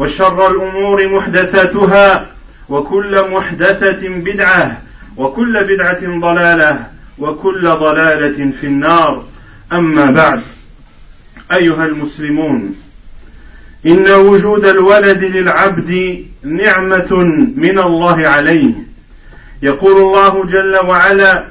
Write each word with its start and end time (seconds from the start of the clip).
وشر 0.00 0.50
الأمور 0.50 1.06
محدثاتها 1.06 2.26
وكل 2.68 3.30
محدثة 3.30 4.08
بدعة 4.08 4.82
وكل 5.16 5.52
بدعة 5.52 6.20
ضلالة 6.20 6.86
وكل 7.18 7.62
ضلالة 7.62 8.50
في 8.50 8.66
النار. 8.66 9.24
أما 9.72 10.10
بعد 10.10 10.40
أيها 11.52 11.84
المسلمون 11.84 12.76
إن 13.86 14.10
وجود 14.10 14.64
الولد 14.64 15.24
للعبد 15.24 16.24
نعمة 16.42 17.12
من 17.56 17.78
الله 17.78 18.28
عليه. 18.28 18.74
يقول 19.62 19.96
الله 19.96 20.44
جل 20.44 20.76
وعلا 20.86 21.44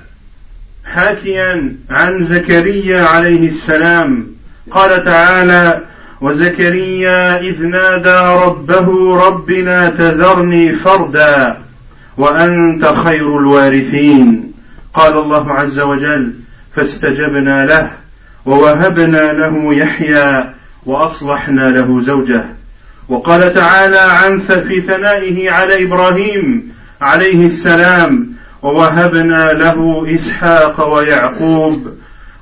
حاكيا 0.85 1.75
عن 1.89 2.23
زكريا 2.23 3.05
عليه 3.05 3.47
السلام 3.47 4.27
قال 4.71 5.05
تعالى 5.05 5.88
وزكريا 6.21 7.39
إذ 7.39 7.65
نادى 7.65 8.43
ربه 8.45 9.15
رب 9.27 9.49
لا 9.49 9.89
تذرني 9.89 10.71
فردا 10.71 11.57
وأنت 12.17 12.85
خير 12.85 13.39
الوارثين. 13.39 14.53
قال 14.93 15.17
الله 15.17 15.51
عز 15.51 15.79
وجل 15.79 16.33
فاستجبنا 16.75 17.65
له 17.65 17.91
ووهبنا 18.45 19.33
له 19.33 19.73
يحيى 19.73 20.53
وأصلحنا 20.85 21.61
له 21.61 22.01
زوجه. 22.01 22.45
وقال 23.09 23.53
تعالى 23.53 23.99
عن 23.99 24.39
في 24.39 24.81
ثنائه 24.81 25.51
على 25.51 25.83
إبراهيم 25.83 26.71
عليه 27.01 27.45
السلام 27.45 28.29
ووهبنا 28.61 29.51
له 29.51 30.05
إسحاق 30.15 30.93
ويعقوب 30.93 31.93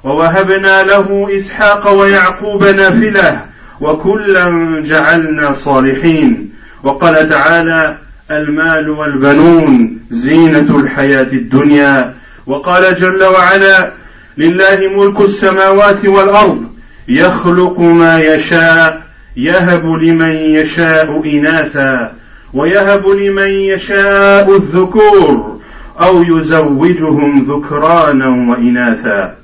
ووهبنا 0.03 0.83
له 0.83 1.27
إسحاق 1.37 1.91
ويعقوب 1.91 2.63
نافلة 2.63 3.45
وكلا 3.81 4.49
جعلنا 4.85 5.51
صالحين. 5.51 6.49
وقال 6.83 7.29
تعالى 7.29 7.97
المال 8.31 8.89
والبنون 8.89 9.99
زينة 10.09 10.79
الحياة 10.79 11.31
الدنيا. 11.33 12.13
وقال 12.47 12.95
جل 12.95 13.23
وعلا 13.23 13.91
لله 14.37 14.79
ملك 14.97 15.21
السماوات 15.21 16.05
والأرض 16.05 16.63
يخلق 17.07 17.79
ما 17.79 18.19
يشاء 18.19 19.01
يهب 19.37 19.85
لمن 19.85 20.31
يشاء 20.31 21.25
إناثا 21.25 22.13
ويهب 22.53 23.07
لمن 23.07 23.49
يشاء 23.49 24.55
الذكور 24.57 25.59
أو 26.01 26.23
يزوجهم 26.23 27.45
ذكرانا 27.49 28.27
وإناثا. 28.51 29.35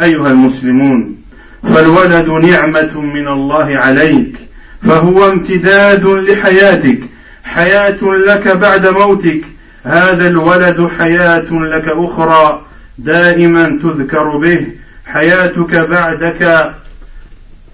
أيها 0.00 0.26
المسلمون 0.26 1.19
فالولد 1.62 2.28
نعمة 2.28 3.00
من 3.00 3.28
الله 3.28 3.78
عليك 3.78 4.36
فهو 4.82 5.28
امتداد 5.32 6.06
لحياتك 6.06 6.98
حياة 7.44 7.98
لك 8.26 8.48
بعد 8.48 8.86
موتك 8.86 9.44
هذا 9.84 10.28
الولد 10.28 10.88
حياة 10.98 11.48
لك 11.50 11.88
أخرى 11.88 12.66
دائما 12.98 13.80
تذكر 13.82 14.38
به 14.38 14.66
حياتك 15.06 15.76
بعدك 15.76 16.72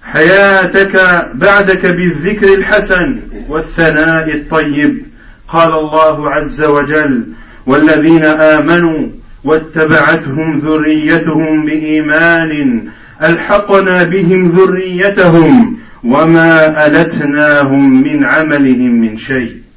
حياتك 0.03 1.25
بعدك 1.33 1.85
بالذكر 1.85 2.53
الحسن 2.53 3.19
والثناء 3.49 4.33
الطيب. 4.35 5.05
قال 5.47 5.73
الله 5.73 6.31
عز 6.31 6.63
وجل 6.63 7.23
والذين 7.65 8.25
آمنوا 8.25 9.07
واتبعتهم 9.43 10.59
ذريتهم 10.59 11.65
بإيمان 11.65 12.83
الحقنا 13.23 14.03
بهم 14.03 14.47
ذريتهم 14.47 15.77
وما 16.03 16.87
التناهم 16.87 18.03
من 18.03 18.25
عملهم 18.25 18.91
من 19.01 19.17
شيء 19.17 19.67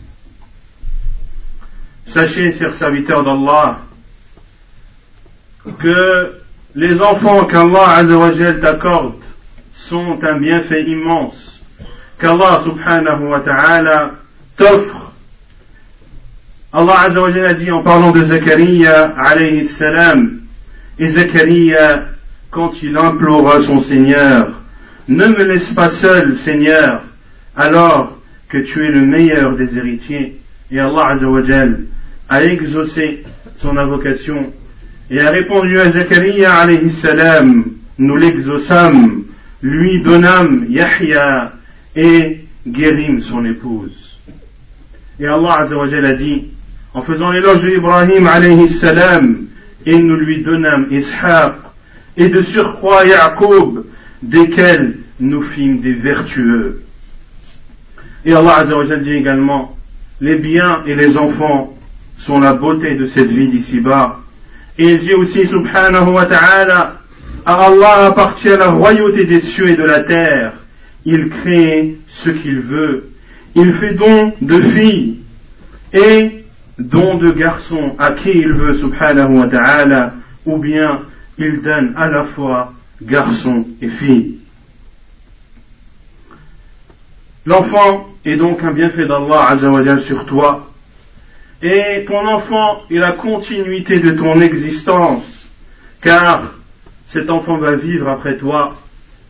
Sachez, 2.07 2.51
chers 2.59 2.75
serviteurs 2.75 3.23
d'Allah, 3.23 3.83
que 5.79 6.33
les 6.75 7.01
enfants 7.03 7.47
qu'Allah 7.47 7.99
Azzawajal 7.99 8.61
t'accorde 8.61 9.21
sont 9.73 10.19
un 10.25 10.41
bienfait 10.41 10.83
immense 10.85 11.63
qu'Allah 12.19 12.61
subhanahu 12.65 13.29
wa 13.29 13.41
ta'ala 13.41 14.11
t'offre. 14.57 15.13
Allah 16.73 17.01
Azza 17.01 17.21
wa 17.21 17.29
a 17.29 17.55
dit 17.55 17.71
en 17.73 17.83
parlant 17.83 18.13
de 18.13 18.23
Zachariah 18.23 19.15
alayhi 19.17 19.67
salam, 19.67 20.41
et 20.99 21.09
Zachariah, 21.09 22.05
quand 22.51 22.83
il 22.83 22.97
implora 22.97 23.61
son 23.61 23.81
Seigneur, 23.81 24.61
ne 25.09 25.27
me 25.27 25.45
laisse 25.45 25.73
pas 25.73 25.91
seul, 25.91 26.37
Seigneur, 26.37 27.03
alors 27.57 28.19
que 28.49 28.59
tu 28.59 28.85
es 28.85 28.91
le 28.91 29.07
meilleur 29.07 29.57
des 29.57 29.79
héritiers. 29.79 30.37
Et 30.71 30.79
Allah 30.79 31.11
Azza 31.13 31.29
wa 31.29 31.41
a 32.29 32.45
exaucé 32.45 33.25
son 33.57 33.77
invocation 33.77 34.53
et 35.11 35.21
a 35.21 35.31
répondu 35.31 35.79
à 35.79 35.91
Zachariah 35.91 36.53
alayhi 36.55 36.91
salam, 36.91 37.65
nous 37.99 38.17
l'exaucâmes 38.17 39.25
lui 39.63 40.03
donnâmes 40.03 40.67
Yahya 40.69 41.53
et 41.97 42.45
guérîmes 42.67 43.21
son 43.21 43.45
épouse. 43.45 44.19
Et 45.19 45.27
Allah 45.27 45.59
Azzawajal 45.61 46.07
a 46.07 46.15
dit, 46.15 46.45
en 46.95 47.03
faisant 47.03 47.31
l'éloge 47.31 47.65
d'Ibrahim 47.65 48.27
alayhi 48.27 48.69
salam, 48.69 49.47
et 49.85 49.99
nous 49.99 50.17
lui 50.17 50.43
donnâmes 50.43 50.87
Ishaq, 50.91 51.57
et 52.17 52.29
de 52.29 52.43
surcroît 52.43 53.05
Yaqub, 53.05 53.85
desquels 54.23 54.99
nous 55.19 55.43
fîmes 55.43 55.81
des 55.81 55.95
vertueux. 55.95 56.83
Et 58.25 58.35
Allah 58.35 58.65
dit 59.03 59.13
également, 59.13 59.77
les 60.21 60.37
biens 60.37 60.83
et 60.87 60.95
les 60.95 61.17
enfants 61.17 61.75
sont 62.19 62.39
la 62.39 62.53
beauté 62.53 62.95
de 62.97 63.07
cette 63.07 63.31
vie 63.31 63.49
d'ici-bas. 63.49 64.21
Et 64.79 64.93
il 64.93 64.99
dit 64.99 65.15
aussi, 65.15 65.47
subhanahu 65.47 66.11
wa 66.11 66.27
ta'ala, 66.27 66.97
à 67.47 67.67
Allah 67.67 68.07
appartient 68.07 68.49
la 68.49 68.71
royauté 68.71 69.25
des 69.25 69.41
cieux 69.41 69.71
et 69.71 69.77
de 69.77 69.85
la 69.85 70.01
terre. 70.01 70.53
Il 71.07 71.31
crée 71.31 71.97
ce 72.07 72.31
qu'il 72.31 72.61
veut. 72.61 73.11
Il 73.55 73.73
fait 73.75 73.95
don 73.95 74.35
de 74.41 74.61
filles 74.61 75.21
et 75.93 76.45
don 76.79 77.19
de 77.19 77.33
garçons 77.33 77.95
à 77.99 78.13
qui 78.13 78.31
il 78.31 78.53
veut, 78.53 78.75
subhanahu 78.75 79.39
wa 79.39 79.49
ta'ala, 79.49 80.15
ou 80.45 80.59
bien 80.59 81.01
il 81.41 81.63
donne 81.63 81.95
à 81.97 82.09
la 82.09 82.25
fois 82.25 82.73
garçons 83.03 83.67
et 83.81 83.89
filles. 83.89 84.39
L'enfant 87.47 88.07
est 88.25 88.37
donc 88.37 88.63
un 88.63 88.73
bienfait 88.73 89.07
d'Allah 89.07 89.99
sur 89.99 90.27
toi. 90.27 90.71
Et 91.63 92.05
ton 92.07 92.27
enfant 92.27 92.81
est 92.91 92.99
la 92.99 93.13
continuité 93.13 94.01
de 94.01 94.13
ton 94.13 94.41
existence 94.41 95.41
car 96.01 96.55
cet 97.07 97.31
enfant 97.31 97.59
va 97.59 97.77
vivre 97.77 98.09
après 98.09 98.37
toi, 98.37 98.75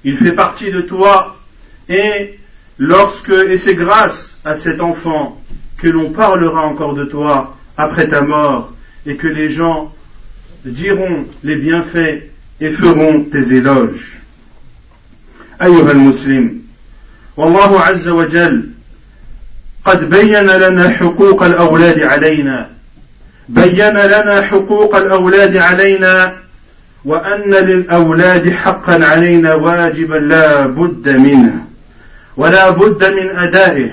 il 0.05 0.17
fait 0.17 0.33
partie 0.33 0.71
de 0.71 0.83
toi, 0.83 1.37
et 1.89 2.39
lorsque, 2.79 3.31
et 3.31 3.59
c'est 3.59 3.75
grâce 3.75 4.39
à 4.45 4.55
cet 4.55 4.81
enfant 4.81 5.41
que 5.79 5.89
l'on 5.89 6.11
parlera 6.11 6.63
encore 6.63 6.95
de 6.95 7.05
toi 7.05 7.57
après 7.77 8.09
ta 8.09 8.23
mort, 8.23 8.73
et 9.07 9.17
que 9.17 9.27
les 9.27 9.51
gens 9.51 9.93
diront 10.65 11.27
les 11.45 11.57
bienfaits 11.57 12.31
et 12.61 12.73
feront 12.73 13.25
tes 13.25 13.55
éloges. 13.55 14.17
أيها 15.63 15.91
المسلم 15.91 16.61
والله 17.37 17.81
عز 17.81 18.09
وجل 18.09 18.69
قد 19.85 20.11
بين 20.11 20.47
لنا 20.47 20.91
حقوق 20.91 21.43
الأولاد 21.43 22.01
علينا 22.01 22.71
بين 23.49 23.97
لنا 23.97 24.43
حقوق 24.43 24.97
الأولاد 24.97 25.57
علينا 25.57 26.37
وأن 27.05 27.51
للأولاد 27.51 28.51
حقا 28.51 29.05
علينا 29.05 29.55
واجبا 29.55 30.15
لا 30.15 30.67
بد 30.67 31.09
منه 31.09 31.65
ولا 32.37 32.71
بد 32.71 33.05
من 33.05 33.39
أدائه 33.39 33.91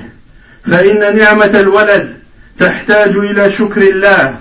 فإن 0.65 1.17
نعمة 1.17 1.59
الولد 1.59 2.13
تحتاج 2.59 3.17
إلى 3.17 3.49
شكر 3.49 3.81
الله 3.81 4.37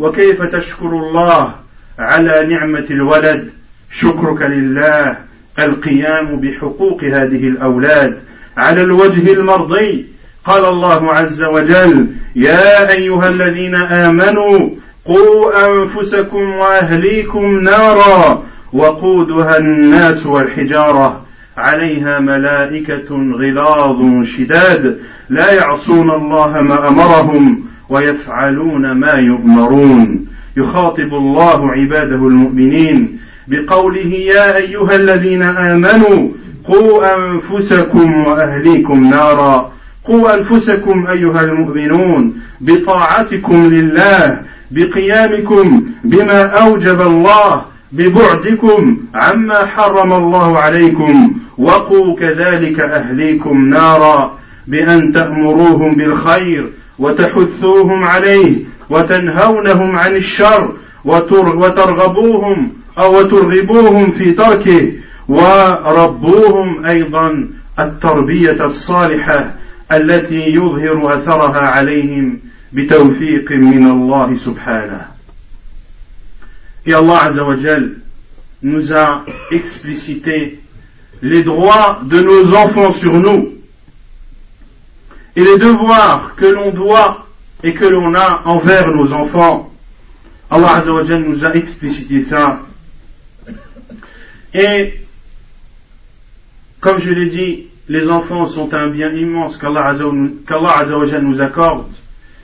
وكيف 0.00 0.42
تشكر 0.42 0.86
الله 0.86 1.54
على 1.98 2.46
نعمة 2.48 2.86
الولد؟ 2.90 3.50
شكرك 3.92 4.42
لله. 4.42 5.16
القيام 5.58 6.40
بحقوق 6.40 7.04
هذه 7.04 7.48
الأولاد 7.48 8.18
على 8.56 8.80
الوجه 8.80 9.32
المرضي. 9.32 10.06
قال 10.44 10.64
الله 10.64 11.12
عز 11.12 11.42
وجل 11.42 12.06
يا 12.36 12.92
أيها 12.92 13.28
الذين 13.28 13.74
آمنوا 13.74 14.70
قوا 15.04 15.66
أنفسكم 15.66 16.52
وأهليكم 16.52 17.60
نارا 17.60 18.42
وقودها 18.72 19.58
الناس 19.58 20.26
والحجارة. 20.26 21.24
عليها 21.56 22.18
ملائكة 22.18 23.08
غلاظ 23.38 24.24
شداد. 24.24 24.98
لا 25.30 25.52
يعصون 25.52 26.10
الله 26.10 26.62
ما 26.62 26.88
أمرهم 26.88 27.70
ويفعلون 27.90 28.92
ما 28.92 29.12
يؤمرون. 29.12 30.26
يخاطب 30.56 31.14
الله 31.14 31.70
عباده 31.70 32.16
المؤمنين 32.16 33.18
بقوله 33.48 34.12
يا 34.14 34.56
أيها 34.56 34.96
الذين 34.96 35.42
آمنوا 35.42 36.28
قوا 36.64 37.16
أنفسكم 37.16 38.26
وأهليكم 38.26 39.04
نارا. 39.10 39.72
قوا 40.04 40.34
أنفسكم 40.34 41.06
أيها 41.06 41.40
المؤمنون 41.44 42.34
بطاعتكم 42.60 43.56
لله 43.56 44.42
بقيامكم 44.70 45.82
بما 46.04 46.44
أوجب 46.44 47.00
الله 47.00 47.62
ببعدكم 47.92 48.98
عما 49.14 49.66
حرم 49.66 50.12
الله 50.12 50.58
عليكم 50.58 51.34
وقوا 51.58 52.16
كذلك 52.16 52.80
أهليكم 52.80 53.68
نارا. 53.68 54.39
بأن 54.66 55.12
تأمروهم 55.12 55.94
بالخير 55.94 56.70
وتحثوهم 56.98 58.04
عليه 58.04 58.56
وتنهونهم 58.90 59.96
عن 59.96 60.16
الشر 60.16 60.74
وترغبوهم 61.04 62.72
أو 62.98 63.22
ترغبوهم 63.22 64.10
في 64.10 64.32
تركه 64.32 64.92
وربوهم 65.28 66.84
أيضا 66.86 67.48
التربية 67.80 68.64
الصالحة 68.64 69.54
التي 69.92 70.44
يظهر 70.46 71.18
أثرها 71.18 71.60
عليهم 71.60 72.38
بتوفيق 72.72 73.52
من 73.52 73.90
الله 73.90 74.34
سبحانه. 74.36 75.06
Et 76.86 76.94
Allah 76.94 77.24
Azzawajal 77.24 77.90
nous 78.62 78.92
a 78.92 79.24
explicité 79.50 80.58
les 81.22 81.42
droits 81.42 82.00
de 82.04 82.20
nos 82.20 82.54
enfants 82.54 82.92
sur 82.92 83.14
nous. 83.14 83.59
Et 85.36 85.40
les 85.42 85.58
devoirs 85.58 86.34
que 86.36 86.46
l'on 86.46 86.70
doit 86.70 87.26
et 87.62 87.74
que 87.74 87.84
l'on 87.84 88.14
a 88.14 88.42
envers 88.46 88.88
nos 88.88 89.12
enfants. 89.12 89.72
Allah 90.50 90.76
Azzawajal 90.76 91.22
nous 91.22 91.44
a 91.44 91.54
explicité 91.54 92.24
ça. 92.24 92.60
Et 94.52 94.94
comme 96.80 96.98
je 96.98 97.12
l'ai 97.12 97.26
dit, 97.26 97.66
les 97.88 98.08
enfants 98.08 98.46
sont 98.46 98.72
un 98.74 98.90
bien 98.90 99.10
immense 99.10 99.56
qu'Allah 99.58 99.88
Azzawajal 99.88 101.22
nous 101.22 101.40
accorde. 101.40 101.86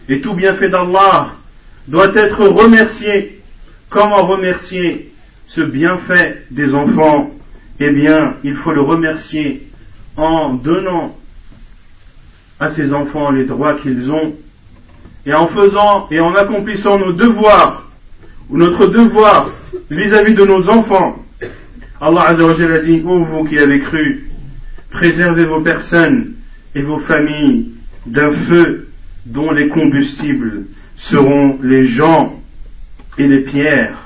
Et 0.09 0.21
tout 0.21 0.35
bienfait 0.35 0.69
d'Allah 0.69 1.33
doit 1.89 2.15
être 2.15 2.45
remercié. 2.45 3.41
Comment 3.89 4.27
remercier 4.27 5.13
ce 5.47 5.61
bienfait 5.63 6.45
des 6.51 6.75
enfants? 6.75 7.31
Eh 7.81 7.91
bien, 7.91 8.35
il 8.45 8.55
faut 8.57 8.73
le 8.73 8.83
remercier 8.83 9.69
en 10.17 10.55
donnant 10.55 11.17
à 12.61 12.71
ces 12.71 12.93
enfants 12.93 13.31
les 13.31 13.45
droits 13.45 13.77
qu'ils 13.77 14.13
ont 14.13 14.35
et 15.27 15.35
en 15.35 15.47
faisant 15.47 16.07
et 16.11 16.21
en 16.21 16.35
accomplissant 16.35 16.99
nos 16.99 17.13
devoirs 17.13 17.89
ou 18.49 18.57
notre 18.57 18.87
devoir 18.87 19.51
vis-à-vis 19.91 20.35
de 20.35 20.45
nos 20.45 20.69
enfants. 20.71 21.17
Allah 22.01 22.29
Azzawajal 22.29 22.73
a 22.73 22.83
dit, 22.83 23.03
ô 23.05 23.25
vous 23.25 23.45
qui 23.45 23.59
avez 23.59 23.81
cru, 23.81 24.31
préservez 24.91 25.45
vos 25.45 25.63
personnes 25.63 26.35
et 26.75 26.83
vos 26.83 26.99
familles 26.99 27.73
d'un 28.07 28.33
feu 28.33 28.89
dont 29.25 29.51
les 29.51 29.69
combustibles 29.69 30.67
seront 30.97 31.59
les 31.63 31.87
gens 31.87 32.41
et 33.19 33.27
les 33.27 33.41
pierres. 33.41 33.99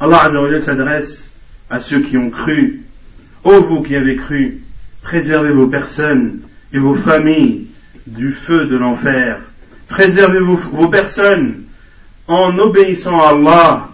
Allah 0.00 0.24
Azzawajal 0.24 0.62
s'adresse 0.62 1.30
à 1.70 1.78
ceux 1.78 2.00
qui 2.00 2.16
ont 2.16 2.30
cru. 2.30 2.82
Ô 3.44 3.60
vous 3.60 3.82
qui 3.82 3.94
avez 3.94 4.16
cru, 4.16 4.62
préservez 5.02 5.52
vos 5.52 5.68
personnes 5.68 6.40
et 6.74 6.78
vos 6.78 6.96
familles 6.96 7.66
du 8.06 8.32
feu 8.32 8.66
de 8.66 8.76
l'enfer. 8.76 9.38
Préservez 9.88 10.40
vos, 10.40 10.88
personnes 10.88 11.62
en 12.26 12.58
obéissant 12.58 13.20
à 13.20 13.28
Allah 13.28 13.88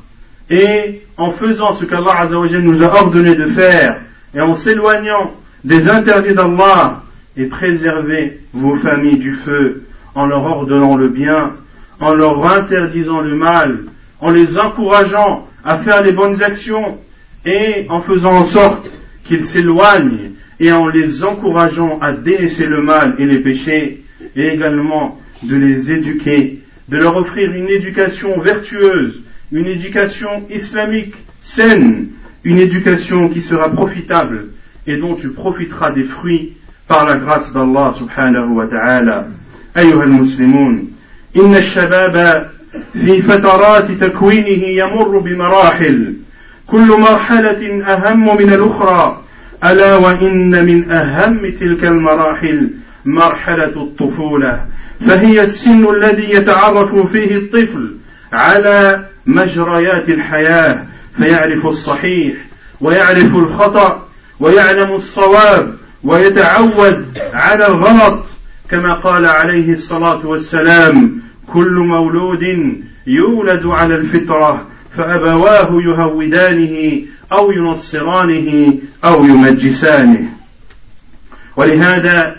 et 0.49 1.03
en 1.17 1.31
faisant 1.31 1.75
ce 1.75 1.85
qu'Allah 1.85 2.29
nous 2.31 2.83
a 2.83 2.87
ordonné 2.87 3.35
de 3.37 3.47
faire 3.47 4.01
et 4.35 4.41
en 4.41 4.55
s'éloignant 4.55 5.33
des 5.63 5.89
interdits 5.89 6.35
d'Allah 6.35 7.03
et 7.37 7.47
préservez 7.47 8.41
vos 8.55 8.77
familles 8.77 9.19
du 9.19 9.35
feu 9.37 9.83
en 10.15 10.27
leur 10.27 10.43
ordonnant 10.43 10.97
le 10.97 11.09
bien, 11.09 11.53
en 12.01 12.15
leur 12.15 12.45
interdisant 12.47 13.21
le 13.21 13.37
mal, 13.37 13.81
en 14.21 14.31
les 14.31 14.59
encourageant 14.59 15.47
à 15.65 15.79
faire 15.79 16.03
les 16.03 16.13
bonnes 16.13 16.43
actions 16.43 16.99
et 17.45 17.87
en 17.91 18.01
faisant 18.01 18.33
en 18.33 18.45
sorte 18.45 18.87
qu'ils 19.25 19.45
s'éloignent 19.45 20.31
et 20.60 20.72
en 20.72 20.88
les 20.88 21.24
encourageant 21.24 22.00
à 22.00 22.14
délaisser 22.14 22.66
le 22.66 22.82
mal 22.82 23.16
et 23.20 23.26
les 23.26 23.40
péchés 23.40 24.04
et 24.36 24.48
également 24.48 25.20
de 25.44 25.56
les 25.56 25.92
éduquer, 25.92 26.62
de 26.90 26.98
leur 26.98 27.16
offrir 27.16 27.52
une 27.52 27.68
éducation 27.68 28.40
vertueuse, 28.40 29.22
une 29.52 29.68
éducation 29.68 30.46
islamique 30.50 31.16
saine, 31.42 32.08
une 32.44 32.60
éducation 32.60 33.30
qui 33.30 33.42
sera 33.42 33.70
profitable 33.70 34.48
et 34.88 34.98
dont 34.98 35.16
tu 35.16 35.30
profiteras 35.30 35.92
des 35.92 36.04
fruits 36.04 36.54
par 36.88 37.06
la 37.06 37.18
grâce 37.18 37.52
d'Allah 37.54 37.94
subhanahu 37.98 38.50
wa 38.54 38.68
ta'ala. 38.68 39.28
أيها 39.78 40.04
المسلمون 40.04 40.92
إن 41.38 41.56
الشباب 41.56 42.50
في 42.94 43.22
فترات 43.22 43.92
تكوينه 43.92 44.68
يمر 44.68 45.20
بمراحل 45.20 46.14
كل 46.68 46.88
مرحلة 46.88 47.84
أهم 47.94 48.38
من 48.38 48.54
الأخرى 48.54 49.22
ألا 49.65 49.97
وإن 49.97 50.67
من 50.67 50.91
أهم 50.91 51.51
تلك 51.61 51.85
المراحل 51.85 52.71
مرحلة 53.05 53.83
الطفولة 53.83 54.65
فهي 55.07 55.41
السن 55.41 55.95
الذي 55.95 56.31
يتعرف 56.31 57.13
فيه 57.13 57.37
الطفل 57.37 57.95
على 58.33 59.05
مجريات 59.27 60.09
الحياة 60.09 60.87
فيعرف 61.17 61.67
الصحيح 61.67 62.37
ويعرف 62.81 63.37
الخطأ 63.37 64.09
ويعلم 64.41 64.95
الصواب 64.95 65.75
ويتعود 66.05 67.07
على 67.35 67.67
الغلط 67.67 68.27
كما 68.71 68.95
قال 68.95 69.27
عليه 69.27 69.73
الصلاة 69.73 70.27
والسلام 70.27 71.21
كل 71.47 71.73
مولود 71.73 72.43
يولد 73.07 73.67
على 73.67 73.95
الفطرة 73.95 74.67
فأبواه 74.97 75.83
يهودانه 75.83 77.03
أو 77.33 77.53
ينصرانه 77.53 78.79
أو 79.05 79.25
يمجسانه. 79.25 80.29
ولهذا 81.57 82.37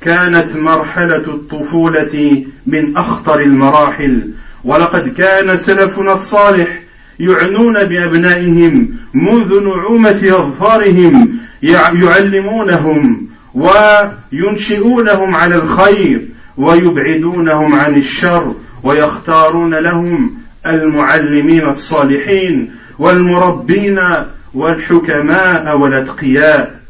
كانت 0.00 0.56
مرحلة 0.56 1.34
الطفولة 1.34 2.44
من 2.66 2.96
أخطر 2.96 3.40
المراحل 3.40 4.30
ولقد 4.64 5.08
كان 5.08 5.56
سلفنا 5.56 6.12
الصالح 6.12 6.80
يعنون 7.20 7.74
بأبنائهم 7.74 8.96
منذ 9.14 9.60
نعومة 9.60 10.20
أظفارهم 10.24 11.38
يعلمونهم 11.62 13.28
وينشئونهم 13.54 15.34
على 15.34 15.54
الخير 15.54 16.28
ويبعدونهم 16.56 17.74
عن 17.74 17.96
الشر 17.96 18.54
ويختارون 18.82 19.74
لهم 19.74 20.43
المعلمين 20.66 21.68
الصالحين 21.68 22.70
والمربين 22.98 23.98
والحكماء 24.54 25.78
والأتقياء. 25.78 26.80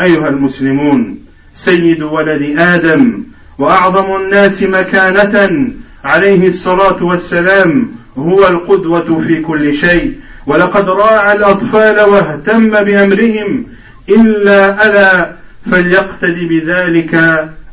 أيها 0.00 0.28
المسلمون 0.28 1.18
سيد 1.54 2.02
ولد 2.02 2.58
آدم 2.58 3.22
وأعظم 3.58 4.16
الناس 4.16 4.62
مكانة 4.62 5.68
عليه 6.04 6.46
الصلاة 6.46 7.04
والسلام 7.04 7.90
هو 8.18 8.48
القدوة 8.48 9.20
في 9.20 9.42
كل 9.42 9.74
شيء. 9.74 10.14
ولقد 10.46 10.88
راعى 10.88 11.36
الأطفال 11.36 12.00
واهتم 12.10 12.70
بأمرهم 12.70 13.66
إلا 14.08 14.86
ألا 14.86 15.32
فليقتدي 15.70 16.48
بذلك 16.48 17.14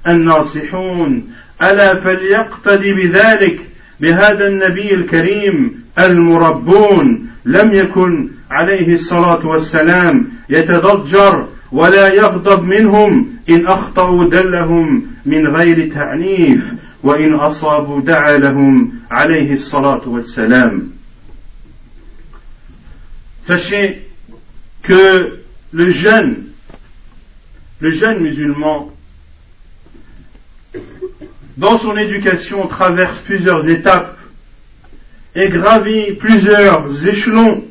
الناصحون. 0.08 1.30
ألا 1.64 1.96
فليقتدي 1.96 2.94
بذلك 2.94 3.60
بهذا 4.00 4.48
النبي 4.48 4.94
الكريم 4.94 5.84
المربون 6.00 7.28
لم 7.46 7.74
يكن 7.74 8.30
عليه 8.52 8.94
الصلاة 8.94 9.48
والسلام 9.48 10.30
يتضجر 10.50 11.48
ولا 11.72 12.14
يغضب 12.14 12.64
منهم 12.64 13.28
إن 13.50 13.68
أخطأوا 13.68 14.30
دلهم 14.30 15.06
من 15.26 15.48
غير 15.48 15.94
تعنيف 15.94 16.74
وإن 17.04 17.34
أصابوا 17.34 18.02
دعا 18.02 18.38
لهم 18.38 18.92
عليه 19.12 19.54
الصلاة 19.54 20.10
والسلام. 20.10 20.98
Sachez 23.48 23.96
que 24.84 25.40
le 25.72 25.90
jeune, 25.90 26.48
le 27.80 27.92
jeune 27.92 28.20
musulman, 28.20 28.92
dans 31.58 31.78
son 31.78 31.98
éducation, 31.98 32.68
traverse 32.68 33.20
plusieurs 33.20 33.70
étapes 33.70 34.18
et 35.36 35.50
gravit 35.50 36.14
plusieurs 36.14 37.08
échelons. 37.08 37.64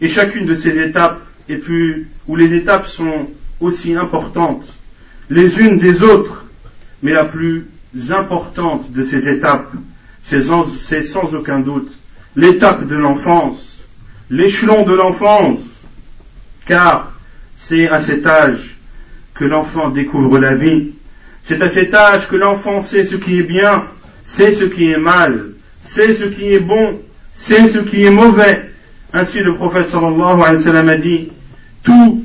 Et 0.00 0.08
chacune 0.08 0.46
de 0.46 0.54
ces 0.54 0.78
étapes 0.78 1.20
est 1.48 1.56
plus, 1.56 2.08
où 2.28 2.36
les 2.36 2.54
étapes 2.54 2.86
sont 2.86 3.28
aussi 3.60 3.94
importantes 3.94 4.64
les 5.30 5.60
unes 5.60 5.78
des 5.78 6.02
autres, 6.02 6.44
mais 7.02 7.12
la 7.12 7.24
plus 7.24 7.66
importante 8.10 8.92
de 8.92 9.02
ces 9.02 9.28
étapes, 9.28 9.72
c'est 10.22 10.42
sans 10.42 11.34
aucun 11.34 11.60
doute 11.60 11.90
l'étape 12.36 12.86
de 12.86 12.96
l'enfance 12.96 13.72
l'échelon 14.32 14.84
de 14.84 14.94
l'enfance, 14.94 15.60
car 16.66 17.12
c'est 17.56 17.86
à 17.88 18.00
cet 18.00 18.26
âge 18.26 18.76
que 19.34 19.44
l'enfant 19.44 19.90
découvre 19.90 20.38
la 20.38 20.56
vie, 20.56 20.92
c'est 21.44 21.60
à 21.60 21.68
cet 21.68 21.94
âge 21.94 22.28
que 22.28 22.36
l'enfant 22.36 22.82
sait 22.82 23.04
ce 23.04 23.16
qui 23.16 23.38
est 23.38 23.46
bien, 23.46 23.84
sait 24.24 24.52
ce 24.52 24.64
qui 24.64 24.90
est 24.90 24.98
mal, 24.98 25.50
sait 25.84 26.14
ce 26.14 26.24
qui 26.24 26.52
est 26.52 26.60
bon, 26.60 27.00
sait 27.34 27.68
ce 27.68 27.78
qui 27.78 28.04
est 28.04 28.10
mauvais. 28.10 28.70
Ainsi 29.12 29.40
le 29.40 29.54
prophète 29.54 29.86
sallallahu 29.86 30.40
alayhi 30.40 30.56
wa 30.56 30.60
sallam 30.60 30.88
a 30.88 30.96
dit, 30.96 31.28
tout 31.82 32.24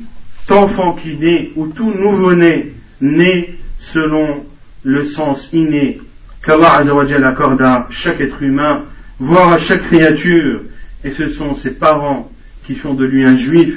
enfant 0.50 0.94
qui 0.94 1.16
naît 1.16 1.50
ou 1.56 1.66
tout 1.66 1.92
nouveau-né 1.92 2.72
naît 3.00 3.54
selon 3.78 4.44
le 4.82 5.04
sens 5.04 5.50
inné 5.52 6.00
qu'Allah 6.44 6.82
accorde 7.24 7.60
à 7.60 7.86
chaque 7.90 8.20
être 8.20 8.42
humain, 8.42 8.84
voire 9.18 9.52
à 9.52 9.58
chaque 9.58 9.82
créature, 9.82 10.62
et 11.04 11.10
ce 11.10 11.28
sont 11.28 11.54
ses 11.54 11.72
parents 11.72 12.30
qui 12.66 12.74
font 12.74 12.94
de 12.94 13.04
lui 13.04 13.24
un 13.24 13.36
juif, 13.36 13.74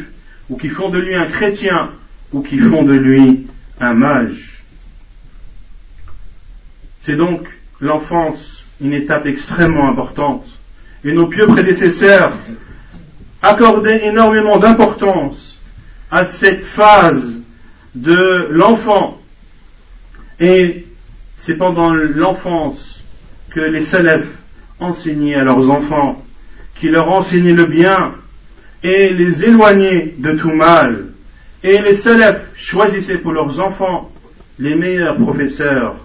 ou 0.50 0.57
qui 0.57 0.69
font 0.69 0.89
de 0.89 1.00
lui 1.00 1.15
un 1.15 1.27
chrétien, 1.27 1.89
ou 2.31 2.41
qui 2.41 2.60
font 2.60 2.83
de 2.83 2.93
lui 2.93 3.48
un 3.79 3.93
mage. 3.93 4.61
C'est 7.01 7.15
donc 7.15 7.48
l'enfance 7.79 8.65
une 8.79 8.93
étape 8.93 9.25
extrêmement 9.25 9.89
importante. 9.89 10.46
Et 11.03 11.13
nos 11.13 11.27
pieux 11.27 11.48
prédécesseurs 11.48 12.34
accordaient 13.41 14.05
énormément 14.05 14.60
d'importance 14.60 15.60
à 16.12 16.25
cette 16.25 16.63
phase 16.63 17.34
de 17.96 18.48
l'enfant. 18.51 19.20
Et 20.39 20.86
c'est 21.38 21.58
pendant 21.58 21.93
l'enfance 21.93 23.03
que 23.50 23.60
les 23.60 23.81
salafs 23.81 24.27
enseignaient 24.79 25.36
à 25.36 25.43
leurs 25.43 25.70
enfants 25.70 26.24
qui 26.75 26.88
leur 26.89 27.12
enseignait 27.12 27.53
le 27.53 27.65
bien 27.65 28.13
et 28.84 29.13
les 29.13 29.46
éloignait 29.46 30.15
de 30.17 30.34
tout 30.34 30.51
mal. 30.51 31.05
Et 31.63 31.79
les 31.79 31.93
salafs 31.93 32.48
choisissaient 32.55 33.20
pour 33.20 33.31
leurs 33.31 33.60
enfants 33.60 34.12
les 34.58 34.75
meilleurs 34.75 35.17
professeurs, 35.17 35.96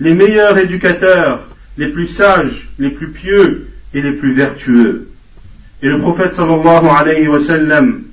les 0.00 0.14
meilleurs 0.14 0.56
éducateurs, 0.58 1.46
les 1.76 1.90
plus 1.90 2.06
sages, 2.06 2.68
les 2.78 2.90
plus 2.90 3.10
pieux 3.10 3.68
et 3.94 4.00
les 4.00 4.12
plus 4.12 4.34
vertueux. 4.34 5.08
Et 5.82 5.86
le 5.86 6.00
prophète 6.00 6.32
sallallahu 6.32 6.86
alayhi 6.88 7.28
wa 7.28 7.38
sallam, 7.38 8.04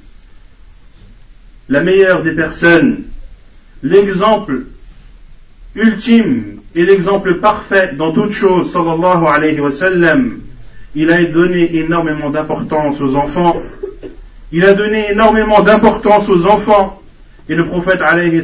la 1.70 1.84
meilleure 1.84 2.24
des 2.24 2.36
personnes, 2.36 3.04
l'exemple 3.84 4.64
ultime 5.76 6.60
et 6.76 6.86
l'exemple 6.86 7.40
parfait 7.40 7.94
dans 7.98 8.14
toute 8.14 8.32
chose, 8.32 8.72
sallallahu 8.72 9.26
alayhi 9.26 9.60
wa 9.60 9.72
sallam, 9.72 10.40
il 10.96 11.12
a 11.12 11.24
donné 11.26 11.76
énormément 11.76 12.30
d'importance 12.30 13.00
aux 13.02 13.16
enfants. 13.16 13.56
Il 14.52 14.66
a 14.66 14.74
donné 14.74 15.12
énormément 15.12 15.62
d'importance 15.62 16.30
aux 16.30 16.48
enfants. 16.48 17.02
Et 17.50 17.56
le 17.56 17.66
prophète 17.66 18.02
alayhi 18.02 18.42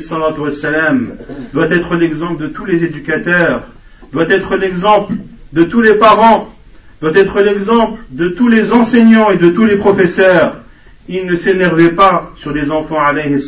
doit 1.54 1.70
être 1.70 1.96
l'exemple 1.96 2.42
de 2.42 2.48
tous 2.48 2.66
les 2.66 2.84
éducateurs, 2.84 3.68
doit 4.14 4.30
être 4.30 4.56
l'exemple 4.56 5.14
de 5.52 5.64
tous 5.64 5.82
les 5.82 5.96
parents, 5.96 6.54
doit 7.02 7.16
être 7.16 7.42
l'exemple 7.42 8.00
de 8.12 8.30
tous 8.30 8.48
les 8.48 8.72
enseignants 8.72 9.32
et 9.32 9.38
de 9.38 9.50
tous 9.50 9.66
les 9.66 9.78
professeurs. 9.78 10.62
Il 11.10 11.26
ne 11.26 11.36
s'énervait 11.36 11.92
pas 11.92 12.32
sur 12.38 12.54
les 12.54 12.72
enfants 12.72 13.02
alayhi 13.02 13.44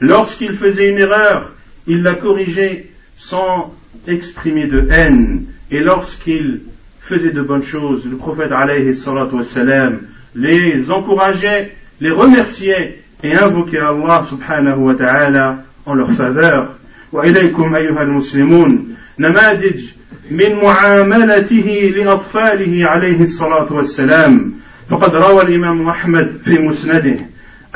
Lorsqu'il 0.00 0.52
faisait 0.52 0.88
une 0.88 0.98
erreur, 0.98 1.52
il 1.86 2.02
la 2.02 2.14
corrigeait 2.14 2.86
sans 3.16 3.74
exprimer 4.06 4.68
de 4.68 4.88
haine. 4.90 5.46
Et 5.70 5.80
lorsqu'il 5.80 6.62
faisait 7.00 7.32
de 7.32 7.42
bonnes 7.42 7.62
choses. 7.62 8.06
Le 8.08 8.16
prophète 8.16 8.52
alayhi 8.52 8.84
les 10.34 10.90
encourageait, 10.90 11.72
les 12.00 12.10
remerciait 12.10 12.98
et 13.22 13.34
invoquait 13.34 13.80
Allah 13.80 14.24
subhanahu 14.24 14.78
wa 14.78 14.94
ta'ala 14.94 15.64
en 15.86 15.94
leur 15.94 16.10
faveur. 16.12 16.78
وإليكم 17.12 17.74
أيها 17.74 18.02
المسلمون 18.02 18.96
نماذج 19.18 19.84
من 20.30 20.64
معاملته 20.64 21.92
لأطفاله 21.96 22.86
عليه 22.86 23.22
الصلاة 23.22 23.72
والسلام 23.72 24.52
فقد 24.90 25.14
روى 25.14 25.42
الإمام 25.42 25.88
أحمد 25.88 26.40
في 26.44 26.52
مسنده 26.58 27.16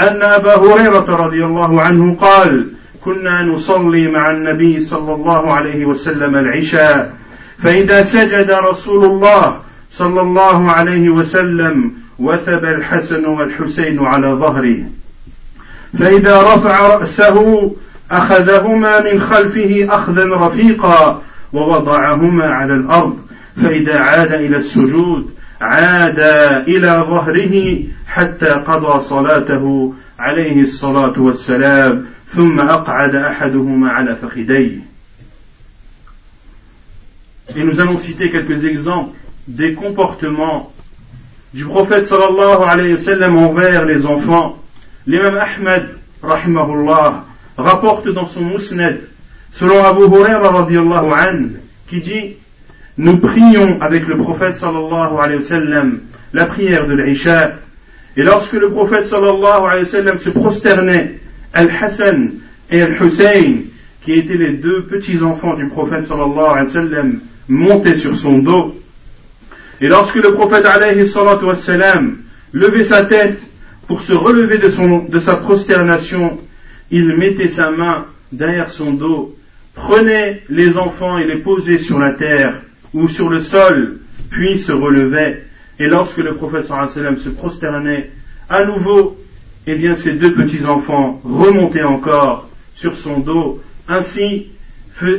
أن 0.00 0.22
أبا 0.22 0.56
هريرة 0.56 1.16
رضي 1.26 1.44
الله 1.44 1.82
عنه 1.82 2.14
قال 2.14 2.68
كنا 3.04 3.42
نصلي 3.42 4.08
مع 4.08 4.30
النبي 4.30 4.80
صلى 4.80 5.14
الله 5.14 5.52
عليه 5.52 5.86
وسلم 5.86 6.36
العشاء 6.36 7.14
فإذا 7.58 8.02
سجد 8.02 8.50
رسول 8.50 9.04
الله 9.04 9.56
صلى 9.90 10.20
الله 10.20 10.70
عليه 10.72 11.08
وسلم 11.10 11.92
وثب 12.18 12.64
الحسن 12.64 13.24
والحسين 13.24 13.98
على 13.98 14.34
ظهره 14.40 15.01
فإذا 15.98 16.42
رفع 16.42 16.94
رأسه 16.94 17.72
أخذهما 18.10 19.12
من 19.12 19.20
خلفه 19.20 19.86
أخذا 19.90 20.24
رفيقا 20.36 21.22
ووضعهما 21.52 22.44
على 22.44 22.74
الأرض 22.74 23.18
فإذا 23.56 23.98
عاد 23.98 24.32
إلى 24.32 24.56
السجود 24.56 25.30
عاد 25.60 26.20
إلى 26.68 27.04
ظهره 27.08 27.78
حتى 28.06 28.46
قضى 28.46 29.00
صلاته 29.00 29.94
عليه 30.18 30.60
الصلاة 30.62 31.20
والسلام 31.20 32.06
ثم 32.28 32.60
أقعد 32.60 33.14
أحدهما 33.14 33.90
على 33.90 34.16
فخذيه 34.16 34.92
Et 37.54 37.64
nous 37.64 37.80
allons 37.80 37.98
citer 37.98 38.30
quelques 38.30 38.64
exemples 38.64 39.10
des 39.46 39.74
comportements 39.74 40.72
du 41.52 41.64
prophète 41.64 42.06
sallallahu 42.06 42.62
alayhi 42.62 42.92
wa 42.92 42.98
sallam 42.98 43.36
envers 43.36 43.84
les 43.84 44.06
enfants. 44.06 44.56
L'imam 45.06 45.36
Ahmed, 45.36 45.88
rahimahullah, 46.22 47.24
rapporte 47.58 48.08
dans 48.08 48.28
son 48.28 48.44
musnad, 48.44 49.00
selon 49.52 49.84
Abu 49.84 50.02
Huraira 50.04 50.66
qui 51.88 52.00
dit, 52.00 52.36
nous 52.98 53.18
prions 53.18 53.80
avec 53.80 54.06
le 54.06 54.18
prophète 54.18 54.56
sallallahu 54.56 55.18
alayhi 55.18 55.40
wa 55.40 55.46
sallam 55.46 56.00
la 56.32 56.46
prière 56.46 56.86
de 56.86 56.94
l'Isha, 56.94 57.54
et 58.16 58.22
lorsque 58.22 58.52
le 58.52 58.70
prophète 58.70 59.06
sallallahu 59.06 59.64
alayhi 59.66 59.84
wa 59.84 59.90
sallam 59.90 60.18
se 60.18 60.30
prosternait, 60.30 61.18
Al-Hassan 61.52 62.34
et 62.70 62.80
Al-Hussein, 62.82 63.56
qui 64.04 64.12
étaient 64.12 64.36
les 64.36 64.54
deux 64.54 64.82
petits 64.82 65.22
enfants 65.22 65.54
du 65.54 65.68
prophète 65.68 66.04
sallallahu 66.04 66.38
alayhi 66.38 66.66
wa 66.66 66.72
sallam, 66.72 67.20
montait 67.48 67.96
sur 67.96 68.16
son 68.16 68.38
dos. 68.38 68.80
Et 69.80 69.88
lorsque 69.88 70.16
le 70.16 70.32
prophète 70.34 70.64
alayhi 70.64 71.02
wassalam, 71.02 72.18
levait 72.52 72.84
sa 72.84 73.04
tête 73.04 73.40
pour 73.86 74.00
se 74.00 74.12
relever 74.12 74.58
de, 74.58 74.70
son, 74.70 75.04
de 75.04 75.18
sa 75.18 75.36
prosternation, 75.36 76.38
il 76.90 77.16
mettait 77.16 77.48
sa 77.48 77.70
main 77.70 78.06
derrière 78.32 78.70
son 78.70 78.92
dos, 78.92 79.36
prenait 79.74 80.42
les 80.48 80.78
enfants 80.78 81.18
et 81.18 81.26
les 81.26 81.42
posait 81.42 81.78
sur 81.78 81.98
la 81.98 82.12
terre 82.12 82.60
ou 82.94 83.08
sur 83.08 83.28
le 83.28 83.40
sol, 83.40 83.98
puis 84.30 84.58
se 84.58 84.72
relevait. 84.72 85.44
Et 85.78 85.86
lorsque 85.86 86.18
le 86.18 86.34
prophète 86.34 86.64
sallam 86.64 87.16
se 87.16 87.30
prosternait 87.30 88.10
à 88.48 88.64
nouveau, 88.64 89.16
eh 89.66 89.76
bien 89.76 89.94
ces 89.94 90.12
deux 90.12 90.34
petits 90.34 90.64
enfants 90.66 91.20
remontaient 91.24 91.82
encore 91.82 92.48
sur 92.74 92.96
son 92.96 93.20
dos. 93.20 93.60
Ainsi, 93.88 94.48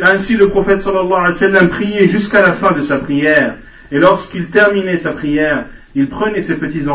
ainsi 0.01 0.38
le 0.38 0.50
prophète 0.50 0.79
sallallahu 0.79 1.12
alayhi 1.12 1.34
wa 1.34 1.34
sallam 1.34 1.70
priait 1.70 2.08
jusqu'à 2.08 2.41
la 2.41 2.53
fin 2.53 2.72
de 2.75 2.82
sa 2.82 2.98
prière. 2.98 3.58
Et 3.91 3.98
lorsqu'il 3.98 4.48
terminait 4.48 4.98
sa 4.98 5.13
prière, 5.13 5.65
il 5.96 6.08
prenait 6.08 6.41
ses 6.41 6.55
petits 6.55 6.88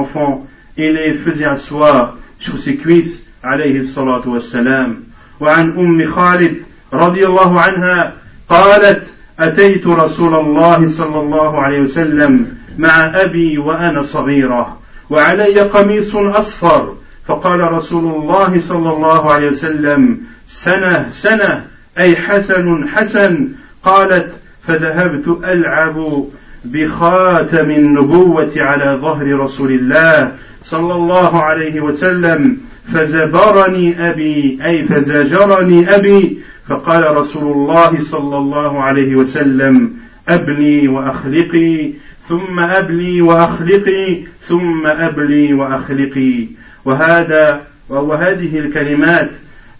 et 0.78 0.92
les 0.92 1.14
faisait 1.14 1.44
asseoir 1.44 2.16
sur 2.38 2.58
ses 2.58 2.76
cuisses 2.76 3.24
عليه 3.44 3.80
الصلاة 3.80 4.28
والسلام 4.28 4.96
وعن 5.40 5.78
أم 5.78 6.10
خالد 6.10 6.56
رضي 6.94 7.26
الله 7.26 7.60
عنها 7.60 8.14
قالت 8.48 9.06
أتيت 9.38 9.86
رسول 9.86 10.34
الله 10.34 10.88
صلى 10.88 11.20
الله 11.20 11.62
عليه 11.62 11.80
وسلم 11.80 12.56
مع 12.78 13.22
أبي 13.22 13.58
وأنا 13.58 14.02
صغيرة 14.02 14.78
وعلي 15.10 15.60
قميص 15.60 16.16
أصفر 16.16 16.94
فقال 17.26 17.72
رسول 17.72 18.14
الله 18.14 18.60
صلى 18.60 18.90
الله 18.90 19.32
عليه 19.32 19.48
وسلم 19.48 20.20
سنة 20.48 21.10
سنة 21.10 21.64
أي 21.98 22.16
حسن 22.16 22.88
حسن. 22.88 23.48
قالت 23.84 24.32
فذهبت 24.66 25.44
ألعب 25.44 26.24
بخاتم 26.72 27.70
النبوة 27.70 28.52
على 28.56 28.98
ظهر 29.02 29.40
رسول 29.40 29.72
الله 29.72 30.32
صلى 30.62 30.94
الله 30.94 31.42
عليه 31.42 31.80
وسلم 31.80 32.56
فزبرني 32.94 34.08
أبي 34.10 34.58
أي 34.66 34.84
فزجرني 34.84 35.94
أبي. 35.94 36.38
فقال 36.68 37.16
رسول 37.16 37.52
الله 37.52 37.98
صلى 37.98 38.36
الله 38.36 38.82
عليه 38.82 39.16
وسلم 39.16 39.92
أبلي 40.28 40.88
وأخلقي 40.88 41.92
ثم 42.28 42.60
أبلي 42.60 43.22
وأخلقي 43.22 44.22
ثم 44.48 44.86
أبلي 44.86 45.54
وأخلقي. 45.54 46.46
وهذا 46.84 47.62
وهذه 47.88 48.58
الكلمات 48.58 49.30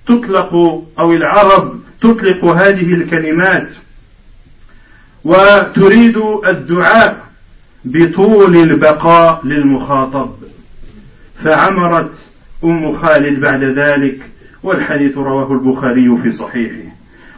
تطلق 0.07 0.55
أو 0.99 1.13
العرب 1.13 1.81
تطلق 2.01 2.45
هذه 2.45 2.95
الكلمات 2.95 3.71
وتريد 5.25 6.17
الدعاء 6.47 7.29
بطول 7.85 8.57
البقاء 8.57 9.47
للمخاطب. 9.47 10.31
فعمرت 11.45 12.11
أم 12.65 12.93
خالد 12.93 13.41
بعد 13.41 13.65
ذلك 13.65 14.23
والحديث 14.63 15.19
رواه 15.19 15.53
البخاري 15.53 16.17
في 16.23 16.31
صحيحه. 16.31 16.89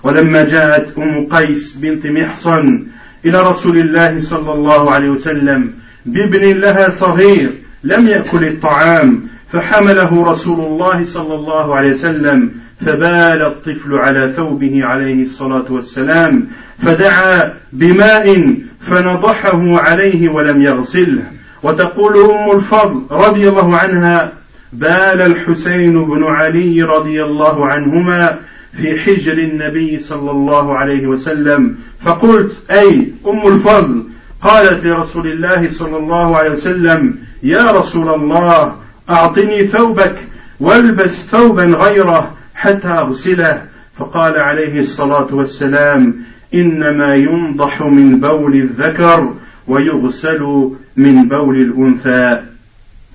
ولما 0.02 0.44
جاءت 0.44 0.98
أم 0.98 1.26
قيس 1.26 1.76
بنت 1.76 2.06
محصن 2.06 2.86
إلى 3.24 3.42
رسول 3.42 3.78
الله 3.78 4.20
صلى 4.20 4.52
الله 4.52 4.94
عليه 4.94 5.08
وسلم 5.08 5.72
بابن 6.06 6.60
لها 6.60 6.88
صغير 6.88 7.50
لم 7.84 8.08
يأكل 8.08 8.44
الطعام 8.44 9.22
فحمله 9.52 10.24
رسول 10.24 10.60
الله 10.60 11.04
صلى 11.04 11.34
الله 11.34 11.76
عليه 11.76 11.90
وسلم 11.90 12.50
فبال 12.80 13.42
الطفل 13.42 13.94
على 13.94 14.32
ثوبه 14.36 14.80
عليه 14.82 15.22
الصلاة 15.22 15.72
والسلام 15.72 16.46
فدعا 16.78 17.52
بماء 17.72 18.54
فنضحه 18.80 19.80
عليه 19.80 20.28
ولم 20.28 20.62
يغسله. 20.62 21.22
وتقول 21.62 22.16
أم 22.30 22.56
الفضل 22.56 23.02
رضي 23.10 23.48
الله 23.48 23.76
عنها 23.76 24.32
بال 24.72 25.20
الحسين 25.20 26.04
بن 26.04 26.24
علي 26.24 26.82
رضي 26.82 27.22
الله 27.22 27.66
عنهما 27.66 28.38
في 28.72 29.00
حجر 29.00 29.32
النبي 29.32 29.98
صلى 29.98 30.30
الله 30.30 30.78
عليه 30.78 31.06
وسلم 31.06 31.76
فقلت 32.00 32.52
أي 32.70 33.12
أم 33.26 33.52
الفضل؟ 33.52 34.02
قالت 34.42 34.84
لرسول 34.84 35.26
الله 35.26 35.68
صلى 35.68 35.96
الله 35.96 36.36
عليه 36.36 36.50
وسلم 36.50 37.16
يا 37.42 37.70
رسول 37.72 38.14
الله 38.14 38.74
أعطني 39.10 39.66
ثوبك 39.66 40.18
والبس 40.60 41.26
ثوبا 41.26 41.64
غيره 41.64 42.39
حتى 42.60 42.88
أغسله 42.88 43.62
فقال 43.96 44.38
عليه 44.38 44.78
الصلاة 44.78 45.34
والسلام 45.34 46.16
إنما 46.54 47.14
ينضح 47.14 47.82
من 47.82 48.20
بول 48.20 48.54
الذكر 48.56 49.34
ويغسل 49.68 50.70
من 50.96 51.28
بول 51.28 51.56
الأنثى 51.56 52.42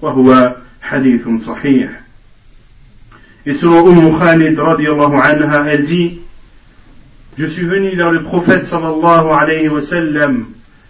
وهو 0.01 0.55
حديث 0.81 1.29
صحيح 1.29 1.89
selon 3.53 3.86
Umm 3.86 4.17
Khalid 4.17 4.58
radiallahu 4.58 5.21
anha, 5.21 5.69
elle 5.69 5.84
dit 5.84 6.17
Je 7.38 7.45
suis 7.45 7.65
venu 7.65 7.95
vers 7.95 8.12
le 8.12 8.23
prophète 8.23 8.65
sallallahu 8.65 9.27
alayhi 9.29 9.67
wa 9.69 9.81
sallam, 9.81 10.47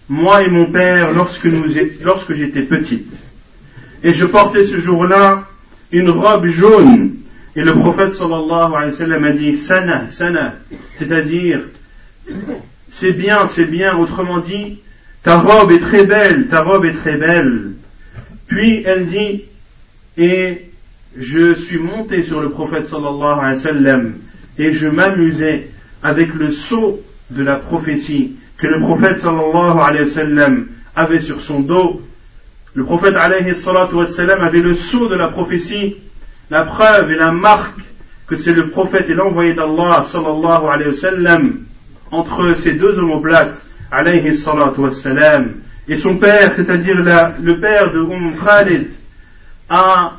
moi 0.08 0.40
et 0.42 0.50
mon 0.50 0.72
père, 0.72 1.12
lorsque, 1.12 1.44
nous, 1.44 1.66
lorsque 2.02 2.32
j'étais 2.32 2.62
petite. 2.62 3.12
Et 4.02 4.14
je 4.14 4.24
portais 4.24 4.64
ce 4.64 4.78
jour-là 4.78 5.44
une 5.92 6.08
robe 6.08 6.46
jaune. 6.46 7.16
Et 7.56 7.62
le 7.62 7.72
prophète 7.72 8.12
sallallahu 8.12 8.74
alayhi 8.74 8.90
wa 8.90 8.98
sallam 8.98 9.24
a 9.24 9.32
dit 9.32 9.56
Sana, 9.56 10.08
sana, 10.08 10.54
c'est-à-dire 10.96 11.62
c'est 12.90 13.12
bien, 13.12 13.46
c'est 13.46 13.64
bien, 13.64 13.96
autrement 13.96 14.38
dit, 14.38 14.80
ta 15.22 15.38
robe 15.38 15.72
est 15.72 15.78
très 15.80 16.04
belle, 16.04 16.48
ta 16.48 16.62
robe 16.62 16.84
est 16.84 16.94
très 16.94 17.16
belle. 17.16 17.72
Puis 18.46 18.82
elle 18.84 19.06
dit 19.06 19.44
et 20.18 20.70
je 21.18 21.54
suis 21.54 21.78
monté 21.78 22.22
sur 22.22 22.40
le 22.40 22.50
prophète 22.50 22.86
sallallahu 22.86 23.38
alayhi 23.40 23.54
wa 23.54 23.56
sallam 23.56 24.14
et 24.58 24.72
je 24.72 24.88
m'amusais 24.88 25.68
avec 26.02 26.34
le 26.34 26.50
sceau 26.50 27.00
de 27.30 27.42
la 27.42 27.56
prophétie 27.56 28.36
que 28.58 28.66
le 28.66 28.80
prophète 28.80 29.18
sallallahu 29.18 29.78
alayhi 29.80 30.04
wa 30.04 30.10
sallam 30.10 30.68
avait 30.94 31.20
sur 31.20 31.42
son 31.42 31.60
dos. 31.60 32.02
Le 32.74 32.84
prophète 32.84 33.14
alayhi 33.16 33.52
wa 33.66 34.06
sallam 34.06 34.40
avait 34.40 34.60
le 34.60 34.74
sceau 34.74 35.08
de 35.08 35.14
la 35.14 35.28
prophétie, 35.28 35.96
la 36.50 36.64
preuve 36.64 37.10
et 37.10 37.16
la 37.16 37.32
marque 37.32 37.80
que 38.26 38.36
c'est 38.36 38.54
le 38.54 38.68
prophète 38.68 39.06
et 39.08 39.14
l'envoyé 39.14 39.54
d'Allah 39.54 40.04
sallallahu 40.04 40.66
alayhi 40.72 40.88
wa 40.88 40.94
sallam 40.94 41.58
entre 42.10 42.54
ces 42.54 42.72
deux 42.72 42.98
omoplates 42.98 43.62
alayhi 43.90 44.30
wa 44.46 44.90
sallam 44.90 45.54
et 45.88 45.96
son 45.96 46.16
père, 46.16 46.52
c'est-à-dire 46.56 46.96
le 46.96 47.60
père 47.60 47.92
de 47.92 48.00
Umm 48.00 48.36
Khalid, 48.44 48.88
a 49.68 50.14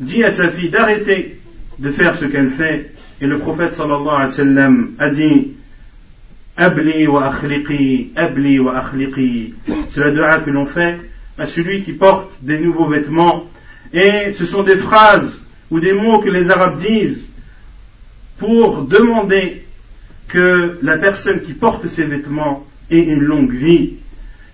dit 0.00 0.24
à 0.24 0.32
sa 0.32 0.48
fille 0.48 0.70
d'arrêter 0.70 1.38
de 1.78 1.90
faire 1.90 2.16
ce 2.16 2.24
qu'elle 2.24 2.50
fait 2.50 2.92
et 3.20 3.26
le 3.26 3.38
prophète 3.38 3.72
sallallahu 3.72 4.08
alayhi 4.08 4.22
wa 4.22 4.28
sallam 4.28 4.90
a 4.98 5.10
dit 5.10 5.54
Abli 6.56 7.06
wa 7.06 7.32
akhliqi, 7.32 8.12
abli 8.14 8.58
wa 8.58 8.76
akhliqi. 8.76 9.54
C'est 9.88 10.00
la 10.00 10.10
dua 10.10 10.40
que 10.40 10.50
l'on 10.50 10.66
fait 10.66 11.00
à 11.38 11.46
celui 11.46 11.82
qui 11.82 11.92
porte 11.94 12.30
des 12.42 12.58
nouveaux 12.58 12.88
vêtements. 12.88 13.44
Et 13.92 14.32
ce 14.34 14.44
sont 14.44 14.62
des 14.62 14.76
phrases 14.76 15.41
ou 15.72 15.80
des 15.80 15.94
mots 15.94 16.18
que 16.18 16.28
les 16.28 16.50
Arabes 16.50 16.78
disent 16.78 17.26
pour 18.38 18.82
demander 18.82 19.62
que 20.28 20.78
la 20.82 20.98
personne 20.98 21.40
qui 21.40 21.54
porte 21.54 21.86
ces 21.86 22.04
vêtements 22.04 22.66
ait 22.90 23.00
une 23.00 23.22
longue 23.22 23.54
vie, 23.54 23.94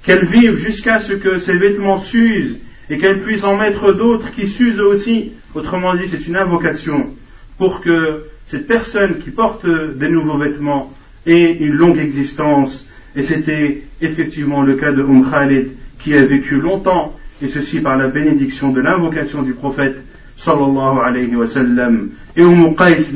qu'elle 0.05 0.25
vive 0.25 0.59
jusqu'à 0.59 1.01
ce 1.01 1.15
que 1.15 1.39
ses 1.39 1.59
vêtements 1.59 1.99
s'usent 1.99 2.59
et 2.89 2.99
qu'elle 2.99 3.21
puisse 3.21 3.43
en 3.43 3.57
mettre 3.57 3.93
d'autres 3.93 4.31
qui 4.31 4.47
s'usent 4.47 4.81
aussi. 4.81 5.33
Autrement 5.57 5.97
dit, 5.97 6.07
c'est 6.07 6.29
une 6.29 6.37
invocation 6.37 7.17
pour 7.59 7.81
que 7.81 8.27
cette 8.47 8.69
personne 8.69 9.19
qui 9.19 9.33
porte 9.33 9.67
des 9.67 10.11
nouveaux 10.11 10.39
vêtements 10.39 10.93
ait 11.27 11.57
une 11.59 11.75
longue 11.75 11.99
existence. 11.99 12.87
Et 13.17 13.23
c'était 13.23 13.83
effectivement 14.01 14.63
le 14.63 14.77
cas 14.77 14.93
de 14.93 15.03
Umm 15.03 15.29
Khalid 15.29 15.71
qui 15.99 16.15
a 16.15 16.25
vécu 16.25 16.61
longtemps, 16.61 17.17
et 17.43 17.49
ceci 17.49 17.81
par 17.81 17.99
la 17.99 18.07
bénédiction 18.07 18.71
de 18.71 18.81
l'invocation 18.81 19.43
du 19.43 19.55
prophète 19.55 19.97
sallallahu 20.39 21.01
alayhi 21.01 21.37
wa 21.37 21.47
sallam. 21.47 22.11
Et 22.37 22.43
Umm 22.43 22.75
Qais 22.77 23.13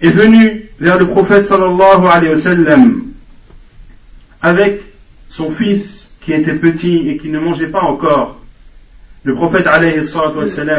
est 0.00 0.10
venue 0.10 0.62
vers 0.78 0.98
le 0.98 1.06
prophète 1.06 1.48
wa 1.50 2.36
sallam 2.36 3.02
avec 4.42 4.82
son 5.28 5.50
fils 5.50 6.06
qui 6.20 6.32
était 6.32 6.56
petit 6.56 7.08
et 7.08 7.16
qui 7.16 7.28
ne 7.30 7.38
mangeait 7.38 7.68
pas 7.68 7.82
encore. 7.82 8.40
Le 9.22 9.34
prophète 9.34 9.66
alayhi 9.66 10.00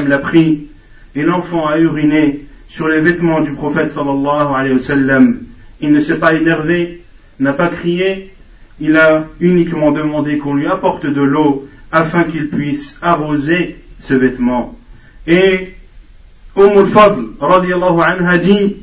l'a 0.07 0.17
pris 0.19 0.67
et 1.15 1.23
l'enfant 1.23 1.65
a 1.65 1.79
uriné 1.79 2.45
sur 2.67 2.87
les 2.87 3.01
vêtements 3.01 3.41
du 3.41 3.53
prophète 3.53 3.95
wa 3.95 4.79
sallam. 4.79 5.39
Il 5.79 5.91
ne 5.91 5.99
s'est 5.99 6.19
pas 6.19 6.33
énervé, 6.33 7.01
n'a 7.39 7.53
pas 7.53 7.69
crié, 7.69 8.33
il 8.79 8.97
a 8.97 9.25
uniquement 9.39 9.91
demandé 9.91 10.37
qu'on 10.37 10.55
lui 10.55 10.67
apporte 10.67 11.05
de 11.05 11.21
l'eau 11.21 11.67
afin 11.91 12.23
qu'il 12.25 12.49
puisse 12.49 12.99
arroser 13.01 13.77
ce 14.01 14.13
vêtement. 14.13 14.75
Et 15.25 15.73
Umm 16.55 16.77
al-Fadl 16.77 17.25
anha 17.39 18.38
dit 18.39 18.77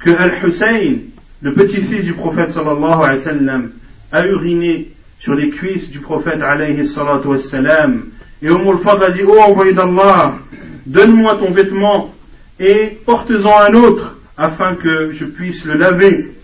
que 0.00 0.10
Al-Hussein, 0.10 0.98
le 1.42 1.54
petit-fils 1.54 2.04
du 2.04 2.12
prophète 2.12 2.52
sallallahu 2.52 3.02
alayhi 3.02 3.18
wa 3.18 3.24
sallam, 3.24 3.70
a 4.12 4.26
uriné 4.26 4.88
sur 5.18 5.34
les 5.34 5.50
cuisses 5.50 5.90
du 5.90 6.00
prophète 6.00 6.40
alayhi 6.42 6.86
salatu 6.86 7.28
wassalam. 7.28 8.04
Et 8.40 8.48
Umm 8.48 8.68
al-Fadl 8.68 9.02
a 9.02 9.10
dit, 9.10 9.22
oh 9.26 9.38
envoyé 9.40 9.72
d'Allah, 9.72 10.38
donne-moi 10.86 11.36
ton 11.36 11.50
vêtement 11.50 12.14
et 12.60 12.98
porte-en 13.04 13.60
un 13.68 13.74
autre 13.74 14.16
afin 14.36 14.74
que 14.74 15.10
je 15.10 15.24
puisse 15.24 15.64
le 15.64 15.74
laver. 15.74 16.34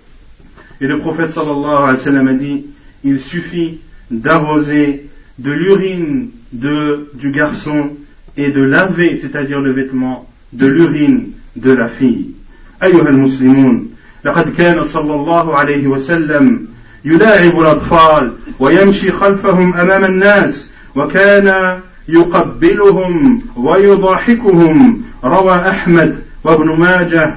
Et 0.81 0.87
le 0.87 0.99
prophète 0.99 1.31
sallallahu 1.31 1.65
alayhi 1.65 1.91
wa 1.91 1.97
sallam 1.97 2.29
a 2.29 2.35
dit, 2.35 2.67
il 3.05 3.21
suffit 3.21 3.81
d'arroser 4.11 5.09
de 5.39 5.51
l'urine 5.51 6.31
du 6.53 7.31
garçon 7.31 7.97
et 8.37 8.51
de 8.51 8.63
laver, 8.63 9.19
c'est-à-dire 9.21 9.61
le 9.61 9.73
vêtement, 9.73 10.27
de 10.53 10.67
l'urine 10.67 11.31
de 11.57 11.73
la 11.73 11.89
fille. 11.89 12.35
أيها 12.83 13.09
المسلمون 13.09 13.89
لقد 14.25 14.55
كان 14.55 14.83
صلى 14.83 15.15
الله 15.15 15.57
عليه 15.57 15.87
وسلم 15.87 16.67
يلاعب 17.05 17.59
الأطفال 17.59 18.33
ويمشي 18.59 19.11
خلفهم 19.11 19.75
أمام 19.75 20.05
الناس 20.05 20.71
وكان 20.97 21.79
يقبلهم 22.09 23.43
ويضاحكهم 23.57 25.03
روى 25.25 25.55
أحمد 25.55 26.19
وابن 26.45 26.81
ماجه 26.81 27.35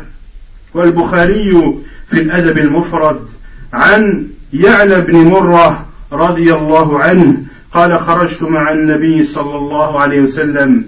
والبخاري 0.74 1.74
في 2.08 2.22
الأدب 2.22 2.58
المفرد 2.58 3.20
عن 3.74 4.28
يعلى 4.54 5.02
بن 5.02 5.18
مرة 5.18 5.86
رضي 6.12 6.54
الله 6.54 7.00
عنه 7.00 7.38
قال 7.74 8.00
خرجت 8.00 8.44
مع 8.44 8.72
النبي 8.72 9.24
صلى 9.24 9.58
الله 9.58 10.02
عليه 10.02 10.22
وسلم. 10.22 10.86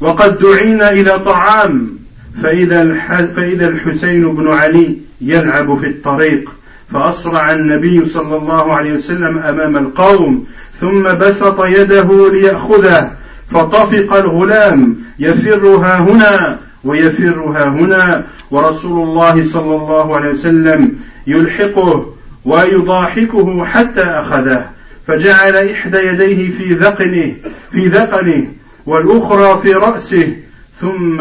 وقد 0.00 0.38
دعينا 0.38 0.90
إلى 0.90 1.18
طعام. 1.18 1.90
فإذا 2.42 2.94
فإذا 3.36 3.66
الحسين 3.66 4.34
بن 4.34 4.48
علي 4.48 4.96
يلعب 5.20 5.78
في 5.78 5.86
الطريق 5.86 6.50
فأسرع 6.92 7.52
النبي 7.52 8.04
صلى 8.04 8.36
الله 8.36 8.74
عليه 8.74 8.92
وسلم 8.92 9.38
أمام 9.38 9.76
القوم 9.76 10.46
ثم 10.80 11.02
بسط 11.02 11.64
يده 11.64 12.30
ليأخذه 12.32 13.12
فطفق 13.50 14.14
الغلام. 14.14 14.96
يفرها 15.18 15.98
هنا 15.98 16.58
ويفرها 16.84 17.68
هنا. 17.68 18.24
ورسول 18.50 19.08
الله 19.08 19.44
صلى 19.44 19.76
الله 19.76 20.16
عليه 20.16 20.30
وسلم 20.30 20.92
يلحقه 21.26 22.14
ويضاحكه 22.44 23.64
حتى 23.64 24.02
أخذه. 24.02 24.64
فجعل 25.08 25.56
إحدى 25.56 25.96
يديه 25.96 26.50
في 26.50 26.74
ذقنه 26.74 27.34
في 27.72 27.88
ذقنه 27.88 28.46
والأخرى 28.86 29.62
في 29.62 29.72
رأسه 29.72 30.36
ثم 30.80 31.20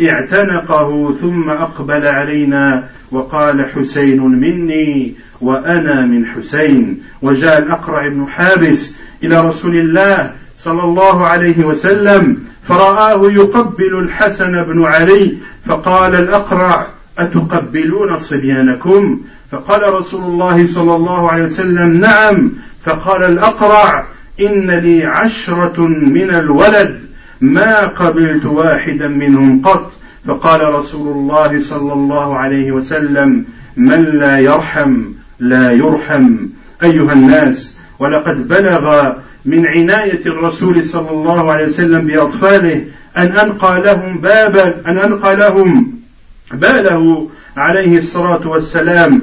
اعتنقه 0.00 1.12
ثم 1.12 1.50
أقبل 1.50 2.06
علينا 2.06 2.88
وقال 3.12 3.70
حسين 3.70 4.22
مني 4.22 5.14
وأنا 5.40 6.06
من 6.06 6.26
حسين. 6.26 7.02
وجاء 7.22 7.58
الأقرع 7.58 8.08
بن 8.08 8.26
حابس 8.26 8.96
إلى 9.24 9.40
رسول 9.40 9.78
الله 9.78 10.30
صلى 10.56 10.84
الله 10.84 11.26
عليه 11.26 11.64
وسلم 11.64 12.38
فرآه 12.62 13.32
يقبل 13.32 13.98
الحسن 13.98 14.64
بن 14.64 14.84
علي 14.84 15.38
فقال 15.66 16.14
الأقرع 16.14 16.86
أتقبلون 17.18 18.16
صبيانكم؟ 18.16 19.20
فقال 19.52 19.94
رسول 19.94 20.24
الله 20.24 20.66
صلى 20.66 20.96
الله 20.96 21.30
عليه 21.30 21.42
وسلم 21.42 22.00
نعم. 22.00 22.52
فقال 22.82 23.24
الأقرع 23.24 24.04
إن 24.40 24.70
لي 24.70 25.04
عشرة 25.04 25.80
من 25.86 26.30
الولد 26.30 27.00
ما 27.40 27.80
قبلت 27.80 28.44
واحدا 28.44 29.08
منهم 29.08 29.62
قط. 29.62 29.92
فقال 30.26 30.60
رسول 30.60 31.12
الله 31.16 31.60
صلى 31.60 31.92
الله 31.92 32.36
عليه 32.36 32.72
وسلم 32.72 33.44
من 33.76 34.04
لا 34.04 34.38
يرحم 34.38 35.02
لا 35.38 35.72
يرحم. 35.72 36.36
أيها 36.82 37.12
الناس 37.12 37.76
ولقد 37.98 38.48
بلغ 38.48 39.12
من 39.44 39.66
عناية 39.66 40.26
الرسول 40.26 40.84
صلى 40.84 41.10
الله 41.10 41.52
عليه 41.52 41.64
وسلم 41.64 42.06
بأطفاله 42.06 42.84
أن 43.16 43.26
أنقى 43.26 43.82
لهم 43.84 44.18
بابا 44.18 44.74
أن 44.88 44.98
أنقى 44.98 45.36
لهم 45.36 45.95
باله 46.52 47.28
عليه 47.56 47.98
الصلاة 47.98 48.48
والسلام 48.48 49.22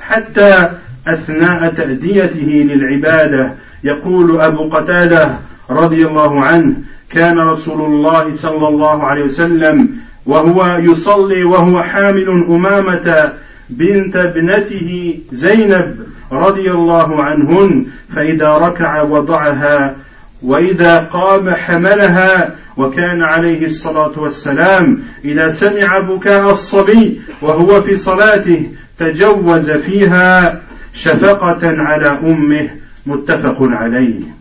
حتى 0.00 0.70
أثناء 1.06 1.72
تأديته 1.72 2.66
للعبادة. 2.68 3.54
يقول 3.84 4.40
أبو 4.40 4.68
قتادة 4.68 5.36
رضي 5.70 6.06
الله 6.06 6.44
عنه 6.44 6.76
كان 7.10 7.38
رسول 7.38 7.92
الله 7.92 8.32
صلى 8.32 8.68
الله 8.68 9.04
عليه 9.04 9.22
وسلم 9.22 9.88
وهو 10.26 10.76
يصلي 10.78 11.44
وهو 11.44 11.82
حامل 11.82 12.28
أمامة 12.28 13.32
بنت 13.70 14.16
ابنته 14.16 15.18
زينب 15.32 15.96
رضي 16.32 16.70
الله 16.70 17.22
عنهن 17.22 17.86
فإذا 18.16 18.48
ركع 18.48 19.02
وضعها 19.02 19.96
وإذا 20.42 20.98
قام 20.98 21.50
حملها 21.50 22.54
وكان 22.76 23.22
عليه 23.22 23.64
الصلاة 23.64 24.18
والسلام 24.18 25.02
إذا 25.24 25.50
سمع 25.50 25.98
بكاء 25.98 26.50
الصبي 26.50 27.20
وهو 27.42 27.82
في 27.82 27.96
صلاته 27.96 28.70
تجوز 28.98 29.70
فيها 29.70 30.62
شفقة 30.94 31.60
على 31.62 32.08
أمه 32.08 32.70
متفق 33.06 33.56
عليه 33.60 34.38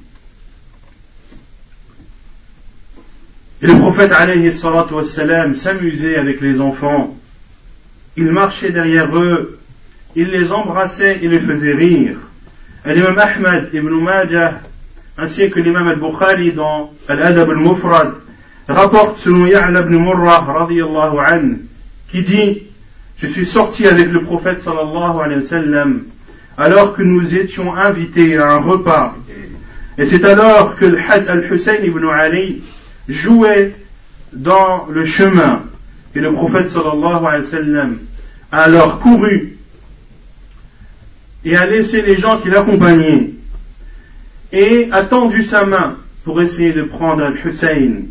Et 3.60 3.66
le 3.66 3.76
prophète 3.80 4.12
alayhi 4.12 4.52
salatu 4.52 4.94
wassalam 4.94 5.56
s'amusait 5.56 6.16
avec 6.16 6.42
les 6.42 6.62
enfants. 6.62 7.16
Il 8.16 8.32
marchait 8.32 8.70
derrière 8.70 9.18
eux, 9.18 9.58
il 10.16 10.28
les 10.28 10.52
embrassait 10.52 11.18
et 11.24 11.28
les 11.28 11.40
faisait 11.40 11.74
rire. 11.74 12.20
L'imam 12.86 13.18
Ahmad 13.18 13.70
ibn 13.74 13.90
Majah, 13.90 14.62
ainsi 15.18 15.50
que 15.50 15.60
l'imam 15.60 15.88
al-Bukhari 15.88 16.54
dans 16.54 16.92
Al-Adab 17.08 17.50
al-Mufrad, 17.50 18.14
rapporte 18.68 19.18
selon 19.20 19.48
Ya'la 19.48 19.82
ibn 19.82 19.98
Murrah 19.98 20.46
radiyallahu 20.46 21.18
anhu, 21.20 21.62
qui 22.12 22.22
dit, 22.22 22.64
je 23.18 23.28
suis 23.28 23.46
sorti 23.46 23.88
avec 23.88 24.12
le 24.12 24.24
prophète 24.24 24.62
sallallahu 24.62 25.20
alayhi 25.20 25.42
wa 25.42 25.48
sallam, 25.48 26.04
alors 26.58 26.96
que 26.96 27.02
nous 27.02 27.36
étions 27.36 27.76
invités 27.76 28.38
à 28.38 28.54
un 28.54 28.58
repas. 28.58 29.16
Et 29.98 30.06
c'est 30.06 30.24
alors 30.24 30.76
que 30.76 30.86
Al-Hussein 30.86 31.78
ibn 31.84 32.06
Ali 32.08 32.62
jouait 33.10 33.76
dans 34.34 34.86
le 34.90 35.06
chemin. 35.06 35.64
Et 36.14 36.20
le 36.20 36.32
prophète 36.34 36.70
sallallahu 36.70 37.26
alayhi 37.26 37.44
wa 37.44 37.50
sallam 37.50 37.98
a 38.52 38.64
alors 38.64 39.00
couru 39.00 39.58
et 41.44 41.56
a 41.56 41.66
laissé 41.66 42.02
les 42.02 42.16
gens 42.16 42.38
qui 42.38 42.50
l'accompagnaient 42.50 43.37
et 44.52 44.90
a 44.92 45.06
tendu 45.06 45.44
sa 45.44 45.66
main 45.66 45.98
pour 46.24 46.42
essayer 46.42 46.74
de 46.74 46.84
prendre 46.84 47.24
Al-Hussein. 47.24 48.04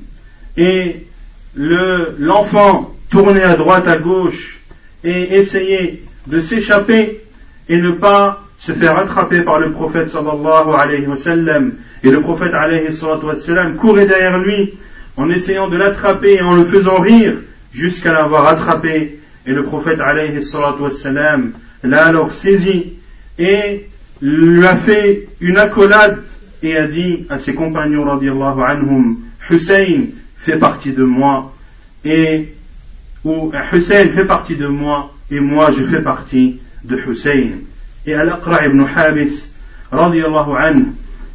Et 0.56 1.06
l'enfant 1.54 2.94
tournait 3.10 3.42
à 3.42 3.56
droite, 3.56 3.86
à 3.86 3.98
gauche 3.98 4.60
et 5.04 5.36
essayait 5.36 6.00
de 6.26 6.38
s'échapper 6.38 7.20
et 7.68 7.80
ne 7.80 7.92
pas 7.92 8.42
se 8.58 8.72
faire 8.72 8.98
attraper 8.98 9.42
par 9.42 9.60
le 9.60 9.72
prophète 9.72 10.08
sallallahu 10.08 10.74
alayhi 10.74 11.06
wa 11.06 11.16
sallam. 11.16 11.74
Et 12.02 12.10
le 12.10 12.20
prophète 12.20 12.54
alayhi 12.54 12.88
wa 12.88 13.34
sallam 13.34 13.76
courait 13.76 14.06
derrière 14.06 14.38
lui 14.38 14.74
en 15.16 15.28
essayant 15.30 15.68
de 15.68 15.76
l'attraper 15.76 16.34
et 16.34 16.42
en 16.42 16.54
le 16.54 16.64
faisant 16.64 17.00
rire 17.00 17.38
jusqu'à 17.72 18.12
l'avoir 18.12 18.46
attrapé. 18.46 19.18
Et 19.46 19.52
le 19.52 19.64
prophète 19.64 20.00
alayhi 20.00 20.38
wa 20.54 20.90
sallam 20.90 21.52
l'a 21.82 22.06
alors 22.06 22.32
saisi 22.32 22.94
et 23.38 23.86
lui 24.22 24.66
a 24.66 24.76
fait 24.76 25.28
une 25.40 25.58
accolade 25.58 26.22
et 26.62 26.76
a 26.76 26.86
dit 26.86 27.26
à 27.28 27.38
ses 27.38 27.54
compagnons 27.54 28.04
radiallahu 28.04 28.60
anhum, 28.62 29.18
Hussein 29.50 30.06
fait 30.36 30.58
partie 30.58 30.92
de 30.92 31.04
moi 31.04 31.52
et 32.04 32.48
ou 33.24 33.52
Hussein 33.72 34.08
fait 34.10 34.26
partie 34.26 34.56
de 34.56 34.66
moi 34.66 35.12
et 35.30 35.40
moi 35.40 35.70
je 35.70 35.82
fais 35.82 36.02
partie 36.02 36.60
de 36.84 36.96
Hussein. 36.96 37.58
Et 38.06 38.14
Al-Aqra 38.14 38.66
ibn 38.66 38.84
Habis 38.86 39.50
radiallahu 39.90 40.52
anhu 40.56 40.86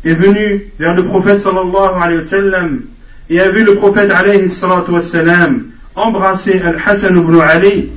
est 0.03 0.15
venu 0.15 0.65
vers 0.79 0.95
le 0.95 1.05
prophète 1.05 1.39
sallallahu 1.39 2.01
alayhi 2.01 2.17
wa 2.17 2.23
sallam 2.23 2.81
et 3.29 3.39
a 3.39 3.51
vu 3.51 3.63
le 3.63 3.75
prophète 3.75 4.09
alayhi 4.09 4.49
salatu 4.49 4.91
wassalam 4.91 5.67
embrasser 5.95 6.59
Al-Hassan 6.61 7.17
ibn 7.17 7.39
Ali 7.39 7.89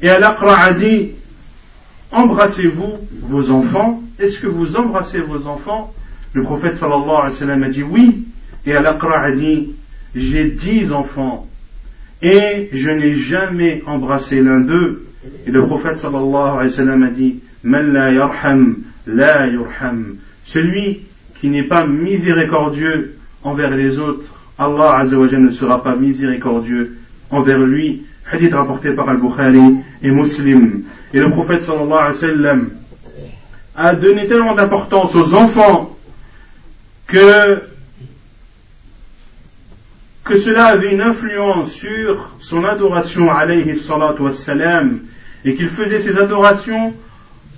et 0.00 0.08
Al-Aqra 0.08 0.58
a 0.60 0.72
dit 0.72 1.10
Embrassez-vous 2.12 2.98
vos 3.28 3.50
enfants 3.52 4.02
Est-ce 4.20 4.38
que 4.38 4.46
vous 4.46 4.76
embrassez 4.76 5.20
vos 5.20 5.46
enfants 5.46 5.94
Le 6.34 6.42
prophète 6.42 6.76
sallallahu 6.76 7.08
alayhi 7.08 7.24
wa 7.24 7.30
sallam 7.30 7.62
a 7.62 7.68
dit 7.70 7.82
oui 7.82 8.26
et 8.66 8.74
Al-Aqra 8.74 9.22
a 9.22 9.30
dit 9.30 9.72
J'ai 10.14 10.50
dix 10.50 10.92
enfants 10.92 11.46
et 12.22 12.68
je 12.72 12.90
n'ai 12.90 13.14
jamais 13.14 13.82
embrassé 13.86 14.42
l'un 14.42 14.60
d'eux 14.60 15.06
et 15.46 15.50
le 15.50 15.66
prophète 15.66 15.98
sallallahu 15.98 16.58
alayhi 16.58 16.64
wa 16.64 16.68
sallam 16.68 17.02
a 17.02 17.10
dit 17.10 17.40
Man 17.64 17.92
la 17.92 18.12
yarham 18.12 18.76
la 19.06 19.46
Celui 20.44 21.00
qui 21.40 21.48
n'est 21.48 21.66
pas 21.66 21.86
miséricordieux 21.86 23.16
envers 23.42 23.74
les 23.74 23.98
autres 23.98 24.34
Allah 24.58 24.98
Azzawajal 24.98 25.40
ne 25.40 25.50
sera 25.50 25.82
pas 25.82 25.96
miséricordieux 25.96 26.98
envers 27.30 27.58
lui. 27.58 28.02
Hadith 28.30 28.52
rapporté 28.52 28.92
par 28.92 29.08
Al-Bukhari 29.08 29.78
et 30.02 30.10
Muslim. 30.10 30.82
Et 31.14 31.18
le 31.18 31.30
prophète 31.30 31.62
sallallahu 31.62 31.92
alayhi 31.92 32.12
wa 32.12 32.12
sallam 32.12 32.70
a 33.76 33.94
donné 33.94 34.26
tellement 34.26 34.54
d'importance 34.54 35.14
aux 35.14 35.34
enfants 35.34 35.96
que, 37.06 37.62
que 40.24 40.36
cela 40.36 40.66
avait 40.66 40.92
une 40.92 41.00
influence 41.00 41.72
sur 41.72 42.30
son 42.40 42.64
adoration 42.64 43.30
alayhi 43.30 43.76
salatu 43.76 44.22
wassalam 44.22 45.00
et 45.44 45.54
qu'il 45.54 45.68
faisait 45.68 46.00
ses 46.00 46.18
adorations 46.18 46.94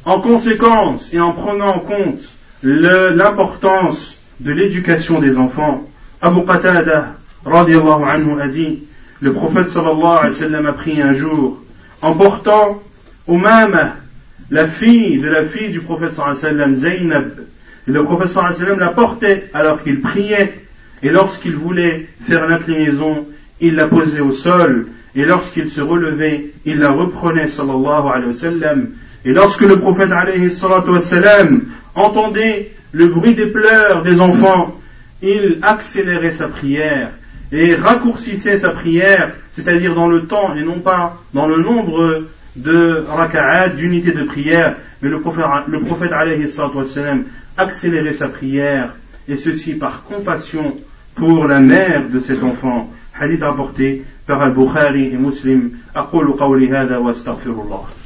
en 0.05 0.20
conséquence 0.20 1.12
et 1.12 1.20
en 1.20 1.33
prenant 1.33 1.77
en 1.77 1.81
compte 1.81 2.22
l'importance 2.62 4.18
de 4.40 4.53
l'éducation 4.53 5.20
des 5.20 5.37
enfants, 5.37 5.83
Abu 6.20 6.44
Qatada 6.44 7.16
radiallahu 7.44 8.05
anhu 8.05 8.40
a 8.40 8.48
dit, 8.48 8.85
le 9.20 9.33
prophète 9.33 9.68
sallallahu 9.68 10.18
alayhi 10.18 10.35
wa 10.35 10.38
sallam 10.38 10.66
a 10.66 10.72
pris 10.72 11.01
un 11.01 11.12
jour 11.12 11.59
en 12.01 12.14
portant 12.14 12.83
Umama, 13.29 13.96
la 14.53 14.69
fille 14.69 15.19
de 15.19 15.29
la 15.29 15.47
fille 15.47 15.71
du 15.71 15.81
prophète 15.81 16.12
sallam, 16.12 16.77
Zainab. 16.77 17.33
Et 17.88 17.91
le 17.91 18.05
prophète 18.05 18.37
la 18.79 18.91
portait 18.91 19.45
alors 19.55 19.83
qu'il 19.83 20.03
priait 20.03 20.53
et 21.03 21.09
lorsqu'il 21.09 21.57
voulait 21.57 22.07
faire 22.21 22.47
l'inclinaison, 22.47 23.27
il 23.62 23.77
la 23.77 23.88
posait 23.88 24.21
au 24.21 24.31
sol 24.31 24.88
et 25.15 25.25
lorsqu'il 25.25 25.71
se 25.71 25.81
relevait, 25.81 26.51
il 26.67 26.79
la 26.79 26.91
reprenait 26.91 27.47
sallallahu 27.47 28.09
alayhi 28.15 28.27
wa 28.27 28.33
sallam. 28.35 28.88
Et 29.25 29.33
lorsque 29.33 29.62
le 29.62 29.79
prophète 29.79 30.12
alayhi 30.12 30.51
sallam 30.51 31.62
entendait 31.95 32.73
le 32.93 33.07
bruit 33.07 33.35
des 33.35 33.47
pleurs 33.47 34.03
des 34.03 34.21
enfants, 34.21 34.77
il 35.23 35.61
accélérait 35.62 36.31
sa 36.31 36.49
prière 36.49 37.12
et 37.53 37.75
raccourcissait 37.75 38.59
sa 38.59 38.71
prière, 38.71 39.35
c'est-à-dire 39.53 39.95
dans 39.95 40.09
le 40.09 40.27
temps 40.27 40.55
et 40.55 40.62
non 40.62 40.81
pas 40.81 41.17
dans 41.33 41.47
le 41.47 41.62
nombre 41.62 42.25
de 42.56 43.04
raka'at, 43.08 43.70
d'unités 43.70 44.12
de 44.12 44.24
prière, 44.24 44.78
mais 45.02 45.10
le 45.10 45.20
prophète, 45.20 45.46
le 45.67 45.82
prophète 45.82 46.12
alayhi 46.12 46.48
sallam, 46.48 47.26
accélérait 47.56 48.13
sa 48.13 48.30
prière, 48.30 48.96
et 49.28 49.36
ceci 49.36 49.76
par 49.76 50.04
compassion 50.04 50.76
pour 51.15 51.46
la 51.48 51.60
mère 51.60 52.10
de 52.10 52.20
cet 52.20 52.43
enfant. 52.43 52.89
Hadith 53.20 53.41
rapporté 53.41 54.04
par 54.28 54.41
Al-Bukhari 54.41 55.13
et 55.13 55.17
Muslim. 55.17 55.72
أقول 55.96 56.34
قولي 56.34 56.70
هذا 56.70 56.98
واستغفر 56.98 57.50
الله. 57.50 58.01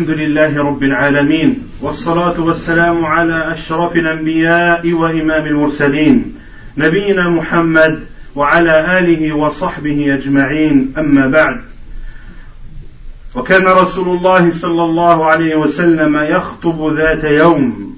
الحمد 0.00 0.18
لله 0.18 0.56
رب 0.56 0.82
العالمين 0.82 1.62
والصلاة 1.82 2.40
والسلام 2.40 3.04
على 3.04 3.50
أشرف 3.50 3.96
الأنبياء 3.96 4.92
وإمام 4.92 5.46
المرسلين 5.46 6.34
نبينا 6.76 7.30
محمد 7.30 8.00
وعلى 8.34 8.98
آله 8.98 9.32
وصحبه 9.32 10.06
أجمعين 10.18 10.94
أما 10.98 11.30
بعد. 11.30 11.60
وكان 13.36 13.66
رسول 13.66 14.16
الله 14.16 14.50
صلى 14.50 14.84
الله 14.84 15.24
عليه 15.24 15.56
وسلم 15.56 16.16
يخطب 16.16 16.92
ذات 16.96 17.24
يوم 17.24 17.94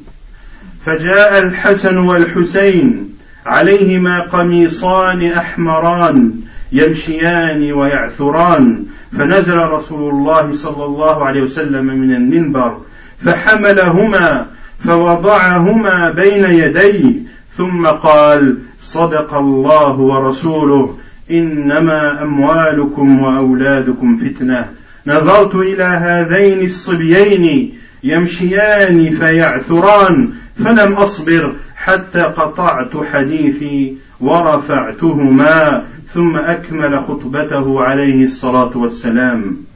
فجاء 0.87 1.43
الحسن 1.43 1.99
والحسين 1.99 3.15
عليهما 3.47 4.21
قميصان 4.21 5.33
أحمران 5.33 6.35
يمشيان 6.73 7.73
ويعثران 7.73 8.87
فنزل 9.19 9.57
رسول 9.57 10.15
الله 10.15 10.53
صلى 10.53 10.85
الله 10.85 11.25
عليه 11.25 11.41
وسلم 11.43 11.87
من 11.87 12.15
المنبر 12.15 12.77
فحملهما 13.25 14.47
فوضعهما 14.79 16.13
بين 16.17 16.45
يديه 16.45 17.13
ثم 17.57 17.87
قال 17.87 18.59
صدق 18.81 19.35
الله 19.35 19.99
ورسوله 20.01 20.95
إنما 21.31 22.23
أموالكم 22.23 23.23
وأولادكم 23.23 24.17
فتنة. 24.17 24.69
نظرت 25.07 25.55
إلى 25.55 25.85
هذين 25.85 26.65
الصبيين 26.65 27.75
يمشيان 28.05 29.11
فيعثران 29.11 30.33
فلم 30.65 30.93
أصبر 30.93 31.55
حتى 31.77 32.21
قطعت 32.21 32.97
حديثي 33.13 33.97
ورفعتهما 34.21 35.83
ثم 36.14 36.38
أكمل 36.38 37.00
خطبته 37.08 37.82
عليه 37.82 38.24
الصلاة 38.24 38.78
والسلام 38.78 39.68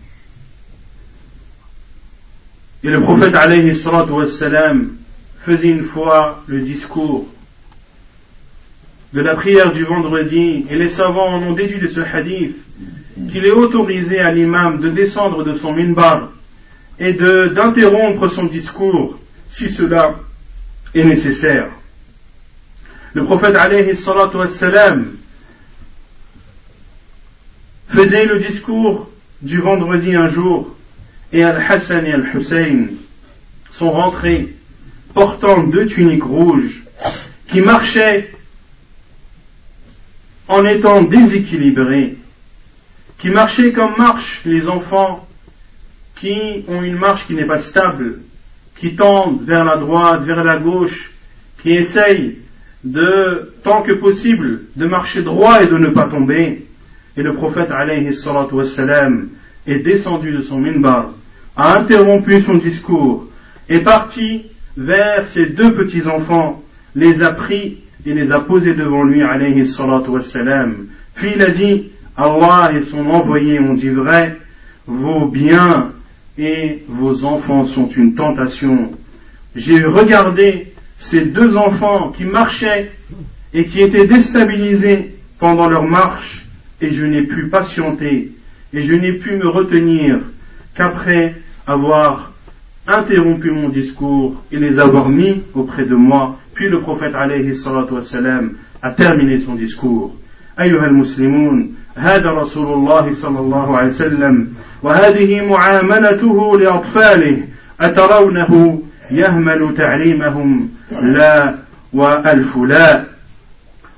Et 2.84 2.90
le 2.90 3.00
prophète 3.00 3.36
alayhi 3.36 3.76
salatu 3.76 4.12
wassalam 4.14 4.90
faisait 5.46 5.70
une 5.70 5.84
fois 5.84 6.42
le 6.48 6.62
discours 6.62 7.28
de 9.14 9.22
la 9.22 9.36
prière 9.36 9.72
du 9.72 9.84
vendredi 9.84 10.66
et 10.68 10.76
les 10.76 10.90
savants 10.90 11.36
en 11.36 11.44
ont 11.44 11.52
déduit 11.54 11.80
de 11.80 11.88
ce 11.88 12.00
hadith 12.00 12.56
qu'il 13.32 13.46
est 13.46 13.52
autorisé 13.52 14.20
à 14.20 14.32
l'imam 14.32 14.80
de 14.80 14.90
descendre 14.90 15.44
de 15.44 15.54
son 15.54 15.74
minbar 15.74 16.32
et 17.00 17.14
d'interrompre 17.14 18.28
son 18.28 18.46
discours 18.46 19.20
si 19.50 19.70
cela 19.70 20.16
est 20.96 21.04
nécessaire. 21.04 21.70
Le 23.14 23.26
prophète 23.26 23.56
alayhi 23.56 23.96
salatu 23.96 24.38
wassalam 24.38 25.18
faisait 27.89 28.27
le 28.27 28.39
discours 28.39 29.11
du 29.43 29.61
vendredi 29.61 30.15
un 30.15 30.27
jour 30.27 30.77
et 31.33 31.43
Al-Hassan 31.43 32.07
et 32.07 32.13
Al-Hussein 32.13 32.87
sont 33.71 33.91
rentrés 33.91 34.55
portant 35.15 35.65
deux 35.65 35.87
tuniques 35.87 36.25
rouges 36.25 36.85
qui 37.49 37.61
marchaient 37.61 38.31
en 40.49 40.65
étant 40.65 41.03
déséquilibrés, 41.03 42.17
qui 43.19 43.31
marchaient 43.31 43.73
comme 43.73 43.97
marchent 43.97 44.43
les 44.45 44.69
enfants 44.69 45.27
qui 46.17 46.65
ont 46.69 46.83
une 46.83 46.97
marche 46.97 47.27
qui 47.27 47.35
n'est 47.35 47.47
pas 47.47 47.59
stable, 47.59 48.21
qui 48.79 48.95
tendent 48.95 49.43
vers 49.43 49.65
la 49.65 49.79
droite, 49.79 50.23
vers 50.23 50.43
la 50.45 50.59
gauche, 50.59 51.13
qui 51.63 51.73
essayent 51.73 52.39
de, 52.85 53.53
tant 53.63 53.83
que 53.83 53.93
possible, 53.93 54.63
de 54.77 54.87
marcher 54.87 55.23
droit 55.23 55.63
et 55.63 55.67
de 55.67 55.77
ne 55.77 55.91
pas 55.91 56.09
tomber. 56.09 56.67
Et 57.17 57.23
le 57.23 57.35
prophète 57.35 57.71
alayhi 57.71 58.11
wassalam, 58.53 59.29
est 59.67 59.81
descendu 59.81 60.33
de 60.33 60.41
son 60.41 60.59
minbar, 60.59 61.11
a 61.57 61.79
interrompu 61.79 62.41
son 62.41 62.55
discours, 62.55 63.27
est 63.69 63.81
parti 63.81 64.47
vers 64.77 65.27
ses 65.27 65.47
deux 65.47 65.75
petits-enfants, 65.75 66.63
les 66.95 67.23
a 67.23 67.33
pris 67.33 67.79
et 68.05 68.15
les 68.15 68.33
a 68.33 68.41
posés 68.41 68.75
devant 68.75 69.03
lui 69.03 69.23
alayhi 69.23 69.63
wassalam. 70.09 70.87
Puis 71.15 71.33
il 71.35 71.43
a 71.43 71.51
dit, 71.51 71.91
Allah 72.17 72.73
et 72.75 72.83
son 72.83 73.07
envoyé 73.07 73.59
ont 73.59 73.75
dit 73.75 73.91
vrai, 73.91 74.37
vos 74.87 75.29
biens 75.29 75.93
et 76.39 76.85
vos 76.89 77.25
enfants 77.25 77.65
sont 77.65 77.89
une 77.89 78.15
tentation. 78.15 78.93
J'ai 79.55 79.83
regardé 79.83 80.73
ces 80.99 81.23
deux 81.23 81.57
enfants 81.57 82.13
qui 82.17 82.25
marchaient 82.25 82.91
et 83.53 83.67
qui 83.67 83.81
étaient 83.81 84.07
déstabilisés 84.07 85.15
pendant 85.39 85.69
leur 85.69 85.85
marche 85.85 86.46
et 86.82 86.90
je 86.90 87.06
n'ai 87.06 87.24
pu 87.24 87.48
patienter 87.50 88.32
et 88.74 88.82
je 88.82 88.96
n'ai 88.96 89.14
pu 89.14 89.36
me 89.36 89.48
retenir 89.48 90.20
qu'après 90.76 91.36
avoir 91.68 92.32
interrompu 92.88 93.52
mon 93.52 93.70
discours 93.70 94.42
et 94.52 94.58
les 94.58 94.80
avoir 94.80 95.10
mis 95.10 95.44
auprès 95.54 95.86
de 95.86 95.96
moi. 95.96 96.38
Puis 96.54 96.70
le 96.70 96.82
prophète 96.82 97.14
alayhi 97.16 97.56
salatu 97.56 97.94
wassalam 97.94 98.54
a 98.82 98.92
terminé 98.92 99.40
son 99.40 99.56
discours. 99.56 100.16
أيها 100.62 100.86
المسلمون 100.86 101.76
هذا 101.96 102.30
رسول 102.30 102.74
الله 102.74 103.14
صلى 103.14 103.40
الله 103.40 103.78
عليه 103.78 103.88
وسلم 103.88 104.54
وهذه 104.84 105.50
معاملته 105.50 106.60
لأطفاله 106.60 107.44
أترونه 107.80 108.82
يهمل 109.12 109.76
تعليمهم 109.78 110.70
لا 111.02 111.56
وألف 111.94 112.58
لا 112.58 113.06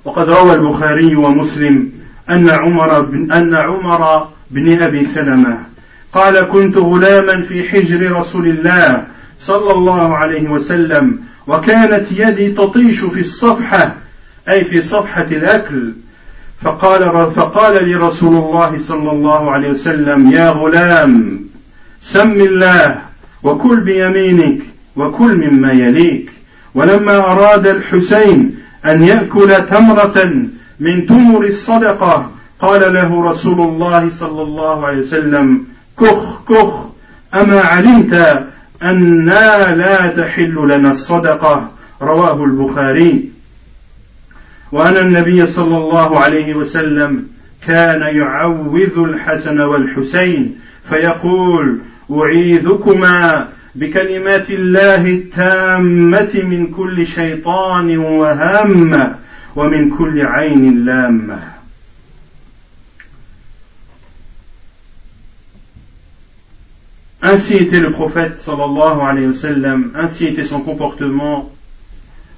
وقد 0.05 0.29
روى 0.29 0.53
البخاري 0.53 1.15
ومسلم 1.15 1.91
أن 2.30 2.48
عمر 2.48 3.00
بن 3.00 3.32
أن 3.32 3.54
عمر 3.54 4.28
بن 4.50 4.82
أبي 4.82 5.04
سلمة 5.04 5.58
قال 6.12 6.40
كنت 6.40 6.76
غلاما 6.76 7.42
في 7.42 7.68
حجر 7.68 8.12
رسول 8.12 8.48
الله 8.48 9.04
صلى 9.40 9.72
الله 9.72 10.16
عليه 10.16 10.48
وسلم 10.48 11.18
وكانت 11.46 12.12
يدي 12.12 12.52
تطيش 12.52 13.00
في 13.00 13.20
الصفحة 13.20 13.96
أي 14.48 14.64
في 14.64 14.80
صفحة 14.80 15.26
الأكل. 15.30 15.94
فقال 16.62 17.30
فقال 17.30 17.88
لي 17.88 17.94
رسول 17.94 18.36
الله 18.36 18.78
صلى 18.78 19.10
الله 19.10 19.50
عليه 19.50 19.70
وسلم 19.70 20.32
يا 20.32 20.50
غلام 20.50 21.40
سم 22.00 22.32
الله 22.32 22.98
وكل 23.42 23.84
بيمينك 23.84 24.62
وكل 24.96 25.50
مما 25.50 25.72
يليك 25.72 26.30
ولما 26.74 27.16
أراد 27.16 27.66
الحسين 27.66 28.56
أن 28.86 29.04
يأكل 29.04 29.66
تمرة 29.66 30.46
من 30.80 31.06
تمر 31.06 31.44
الصدقة. 31.44 32.30
قال 32.60 32.94
له 32.94 33.30
رسول 33.30 33.68
الله 33.68 34.08
صلى 34.10 34.42
الله 34.42 34.86
عليه 34.86 34.98
وسلم 34.98 35.64
كخ 36.00 36.44
كخ 36.48 36.86
أما 37.34 37.60
علمت 37.60 38.14
أنا 38.82 39.74
لا 39.74 40.14
تحل 40.16 40.54
لنا 40.54 40.88
الصدقة؟ 40.88 41.70
رواه 42.02 42.44
البخاري. 42.44 43.30
وأن 44.72 44.96
النبي 44.96 45.46
صلى 45.46 45.76
الله 45.76 46.20
عليه 46.20 46.54
وسلم 46.54 47.26
كان 47.66 48.00
يعوذ 48.16 48.98
الحسن 48.98 49.60
والحسين 49.60 50.58
فيقول 50.88 51.78
أعيذكما 52.10 53.48
بكلمات 53.74 54.50
الله 54.50 55.06
التامة 55.06 56.30
من 56.34 56.66
كل 56.66 57.06
شيطان 57.06 57.98
وهامة. 57.98 59.14
ومن 59.55 59.97
كل 59.97 60.21
عين 60.25 60.85
لامة 60.85 61.53
Ainsi 67.25 67.55
était 67.55 67.79
le 67.79 67.93
prophète 67.93 68.37
sallallahu 68.37 68.99
alayhi 68.99 69.27
wa 69.27 69.33
sallam, 69.33 69.91
ainsi 69.95 70.25
était 70.25 70.43
son 70.43 70.59
comportement, 70.59 71.49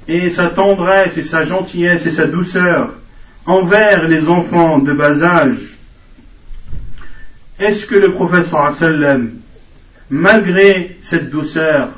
et 0.07 0.29
sa 0.29 0.49
tendresse 0.49 1.17
et 1.17 1.23
sa 1.23 1.41
gentillesse 1.41 2.05
et 2.05 2.11
sa 2.11 2.27
douceur 2.27 2.93
envers 3.47 4.03
les 4.03 4.29
enfants 4.29 4.77
de 4.77 4.93
bas 4.93 5.23
âge. 5.23 5.79
Est-ce 7.57 7.87
que 7.87 7.95
le 7.95 8.11
prophète 8.11 8.45
sallallahu 8.45 8.67
alayhi 8.67 8.83
wa 8.83 8.99
sallam, 8.99 9.31
malgré 10.11 10.97
cette 11.01 11.31
douceur, 11.31 11.89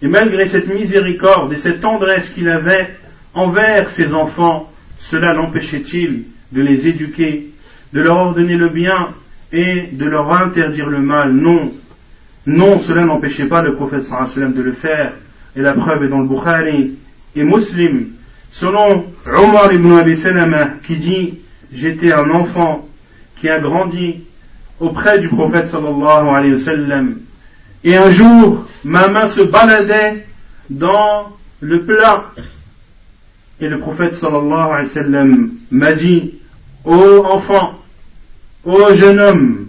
et 0.00 0.08
malgré 0.08 0.48
cette 0.48 0.68
miséricorde 0.68 1.52
et 1.52 1.58
cette 1.58 1.82
tendresse 1.82 2.30
qu'il 2.30 2.48
avait 2.48 2.96
envers 3.37 3.89
ses 3.89 4.13
enfants, 4.13 4.71
cela 4.97 5.33
l'empêchait-il 5.33 6.23
de 6.51 6.61
les 6.61 6.87
éduquer, 6.87 7.47
de 7.93 8.01
leur 8.01 8.17
ordonner 8.17 8.55
le 8.55 8.69
bien 8.69 9.09
et 9.51 9.89
de 9.91 10.05
leur 10.05 10.31
interdire 10.33 10.87
le 10.87 11.01
mal? 11.01 11.31
Non. 11.31 11.71
Non, 12.45 12.79
cela 12.79 13.05
n'empêchait 13.05 13.47
pas 13.47 13.61
le 13.61 13.75
prophète 13.75 14.03
sallam 14.03 14.53
de 14.53 14.61
le 14.61 14.71
faire. 14.73 15.13
Et 15.55 15.61
la 15.61 15.73
preuve 15.73 16.03
est 16.03 16.07
dans 16.07 16.19
le 16.19 16.27
Bukhari 16.27 16.93
et 17.35 17.43
Muslim. 17.43 18.09
Selon 18.51 19.05
Omar 19.25 19.73
ibn 19.73 19.91
Abi 19.91 20.15
Salama 20.15 20.69
qui 20.83 20.95
dit 20.95 21.39
J'étais 21.71 22.13
un 22.13 22.29
enfant 22.29 22.87
qui 23.39 23.49
a 23.49 23.59
grandi 23.59 24.23
auprès 24.79 25.19
du 25.19 25.27
prophète 25.29 25.67
sallallahu. 25.67 27.17
Et 27.83 27.95
un 27.95 28.09
jour, 28.09 28.65
ma 28.83 29.07
main 29.09 29.27
se 29.27 29.41
baladait 29.41 30.25
dans 30.69 31.33
le 31.59 31.83
plat. 31.83 32.31
Et 33.59 33.67
le 33.67 33.79
prophète 33.79 34.13
sallallahu 34.13 34.71
alayhi 34.71 34.83
wa 34.83 34.85
sallam 34.85 35.51
m'a 35.71 35.93
dit 35.93 36.35
Ô 36.85 37.23
enfant, 37.25 37.73
ô 38.63 38.93
jeune 38.93 39.19
homme, 39.19 39.67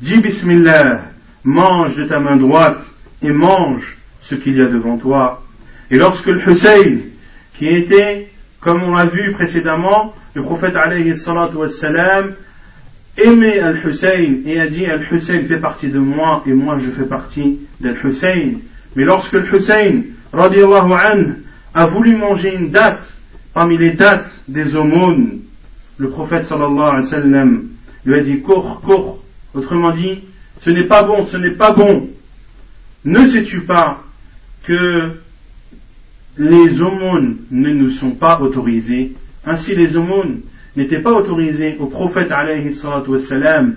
dis 0.00 0.18
Bismillah 0.18 1.02
mange 1.44 1.96
de 1.96 2.04
ta 2.04 2.20
main 2.20 2.36
droite 2.36 2.84
et 3.22 3.32
mange 3.32 3.96
ce 4.20 4.34
qu'il 4.34 4.56
y 4.56 4.62
a 4.62 4.66
devant 4.66 4.98
toi. 4.98 5.42
Et 5.90 5.96
lorsque 5.96 6.26
le 6.26 6.50
Hussein, 6.50 6.98
qui 7.54 7.68
était, 7.68 8.28
comme 8.60 8.82
on 8.82 8.94
l'a 8.94 9.06
vu 9.06 9.32
précédemment, 9.32 10.14
le 10.34 10.42
prophète 10.42 10.76
alayhi 10.76 11.12
wassalam, 11.54 12.34
aimait 13.16 13.58
Al-Hussein 13.58 14.42
et 14.44 14.60
a 14.60 14.68
dit 14.68 14.86
Al-Hussein 14.86 15.40
fait 15.40 15.58
partie 15.58 15.88
de 15.88 15.98
moi 15.98 16.42
et 16.46 16.52
moi 16.52 16.78
je 16.78 16.90
fais 16.90 17.06
partie 17.06 17.60
d'Al-Hussein. 17.80 18.52
Mais 18.94 19.04
lorsque 19.04 19.32
le 19.32 19.54
Hussein, 19.54 20.02
radiallahu 20.32 20.92
anhu, 20.92 21.34
a 21.74 21.86
voulu 21.86 22.16
manger 22.16 22.54
une 22.54 22.70
date 22.70 23.17
parmi 23.58 23.76
les 23.76 23.90
dates 23.90 24.30
des 24.46 24.76
aumônes, 24.76 25.40
le 25.96 26.10
prophète 26.10 26.44
sallallahu 26.44 26.78
alayhi 26.78 27.02
wa 27.02 27.10
sallam 27.10 27.68
lui 28.04 28.16
a 28.16 28.22
dit 28.22 28.40
cours, 28.40 28.80
cours. 28.82 29.20
Autrement 29.52 29.90
dit, 29.90 30.20
ce 30.60 30.70
n'est 30.70 30.86
pas 30.86 31.02
bon, 31.02 31.24
ce 31.24 31.38
n'est 31.38 31.56
pas 31.56 31.72
bon. 31.72 32.08
Ne 33.04 33.26
sais-tu 33.26 33.62
pas 33.62 34.04
que 34.62 35.10
les 36.36 36.80
aumônes 36.80 37.38
ne 37.50 37.70
nous 37.74 37.90
sont 37.90 38.12
pas 38.12 38.40
autorisées? 38.40 39.14
Ainsi, 39.44 39.74
les 39.74 39.96
aumônes 39.96 40.42
n'étaient 40.76 41.02
pas 41.02 41.14
autorisées 41.14 41.78
au 41.80 41.86
prophète 41.86 42.30
alayhi 42.30 42.72
wassalam, 43.08 43.74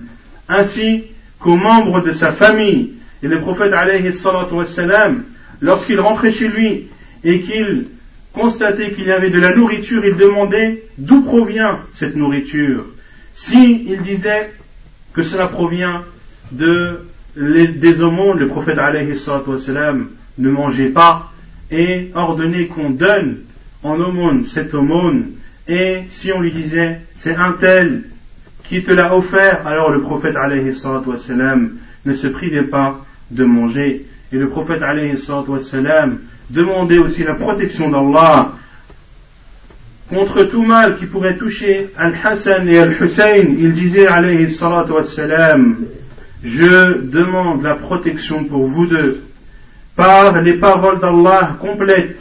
ainsi 0.48 1.06
qu'aux 1.40 1.58
membres 1.58 2.04
de 2.04 2.12
sa 2.12 2.34
famille. 2.34 2.98
Et 3.24 3.28
le 3.28 3.42
prophète 3.42 3.74
alayhi 3.74 4.12
wassalam, 4.52 5.24
lorsqu'il 5.60 6.00
rentrait 6.00 6.32
chez 6.32 6.50
lui 6.50 6.88
et 7.24 7.42
qu'il 7.42 7.88
constatait 8.34 8.94
qu'il 8.94 9.06
y 9.06 9.12
avait 9.12 9.30
de 9.30 9.40
la 9.40 9.56
nourriture, 9.56 10.04
il 10.06 10.16
demandait 10.16 10.84
d'où 10.98 11.22
provient 11.22 11.80
cette 11.94 12.16
nourriture. 12.16 12.86
Si 13.34 13.86
il 13.88 14.02
disait 14.02 14.52
que 15.14 15.24
cela 15.24 15.48
provient 15.48 16.04
de, 16.52 17.02
des 17.36 18.02
aumônes, 18.02 18.40
le 18.40 18.48
prophète 18.48 18.78
alayhi 18.78 19.14
ne 20.38 20.50
mangeait 20.50 20.90
pas 20.90 21.32
et 21.70 22.12
ordonnait 22.16 22.68
qu'on 22.68 22.90
donne 22.90 23.40
en 23.84 24.00
aumône 24.00 24.44
cette 24.44 24.74
aumône. 24.74 25.32
Et 25.68 26.02
si 26.10 26.32
on 26.32 26.42
lui 26.42 26.52
disait 26.52 27.02
c'est 27.16 27.36
un 27.36 27.54
tel 27.54 28.04
qui 28.64 28.84
te 28.84 28.92
l'a 28.92 29.16
offert, 29.16 29.68
alors 29.68 29.92
le 29.92 30.02
prophète 30.02 30.36
alayhi 30.36 30.74
ne 32.06 32.14
se 32.14 32.28
privait 32.28 32.64
pas 32.64 33.06
de 33.30 33.44
manger. 33.44 34.06
Et 34.32 34.38
le 34.38 34.50
prophète 34.50 34.82
alayhi 34.82 35.18
demandait 36.52 36.98
aussi 36.98 37.24
la 37.24 37.36
protection 37.36 37.90
d'Allah 37.90 38.54
contre 40.10 40.44
tout 40.44 40.64
mal 40.64 40.98
qui 40.98 41.06
pourrait 41.06 41.38
toucher 41.38 41.90
Al-Hassan 41.98 42.68
et 42.68 42.78
Al-Hussein. 42.78 43.46
Il 43.58 43.74
disait 43.74 44.08
alayhi 44.08 44.48
je 46.44 47.02
demande 47.04 47.62
la 47.62 47.76
protection 47.76 48.46
pour 48.46 48.66
vous 48.66 48.88
deux 48.88 49.24
par 49.96 50.42
les 50.42 50.58
paroles 50.58 51.00
d'Allah 51.00 51.56
complètes. 51.60 52.20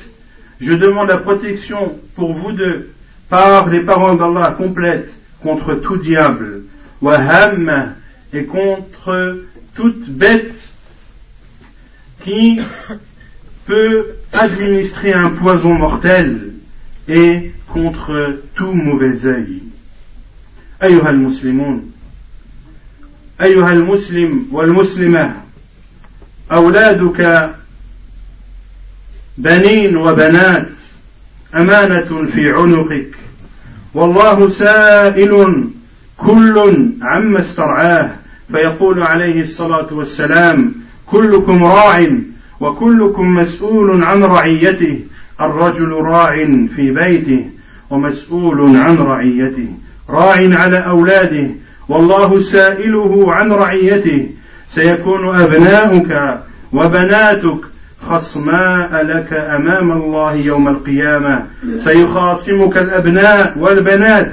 Je 0.61 0.75
demande 0.75 1.09
la 1.09 1.19
protection 1.19 1.99
pour 2.15 2.35
vous 2.35 2.53
deux 2.53 2.91
par 3.31 3.69
les 3.71 3.81
paroles 3.81 4.19
d'Allah 4.19 4.55
complètes 4.59 5.11
contre 5.43 5.77
tout 5.77 5.97
diable, 5.97 6.65
waham 7.01 7.95
et 8.33 8.45
contre 8.45 9.39
toute 9.75 10.11
bête 10.11 10.55
qui 12.23 12.61
peut 13.67 14.05
administrer 14.34 15.14
un 15.14 15.30
poison 15.32 15.74
mortel 15.74 16.54
et 17.08 17.52
contre 17.68 18.40
tout 18.56 18.74
mauvais 18.74 19.26
œil. 19.26 19.62
أيها 20.84 21.10
المسلمون 21.10 21.92
أيها 23.42 23.72
المسلم 23.72 24.48
والمسلمة 24.52 25.36
أولادك 26.52 27.52
بنين 29.38 29.98
وبنات 29.98 30.70
أمانة 31.56 32.26
في 32.26 32.50
عنقك 32.50 33.16
والله 33.94 34.50
سائل 34.50 35.64
كل 36.18 36.90
عما 37.02 37.40
استرعاه 37.40 38.16
فيقول 38.52 39.04
عليه 39.04 39.42
الصلاة 39.42 39.94
والسلام 39.94 40.76
كلكم 41.06 41.64
راع 41.64 42.08
وكلكم 42.61 43.35
مسؤول 43.35 44.05
عن 44.05 44.23
رعيته 44.23 45.01
الرجل 45.41 45.93
راع 45.93 46.35
في 46.77 46.91
بيته 46.91 47.51
ومسؤول 47.91 48.77
عن 48.77 48.97
رعيته 48.97 49.69
راع 50.11 50.59
على 50.61 50.79
أولاده 50.79 51.49
والله 51.89 52.39
سائله 52.39 53.33
عن 53.33 53.53
رعيته 53.53 54.29
سيكون 54.69 55.37
أبناؤك 55.37 56.41
وبناتك 56.73 57.61
خصماء 58.03 59.03
لك 59.03 59.33
أمام 59.33 59.93
الله 59.93 60.35
يوم 60.35 60.69
القيامة. 60.69 61.47
سيخاصمك 61.79 62.77
الأبناء 62.77 63.59
والبنات 63.59 64.33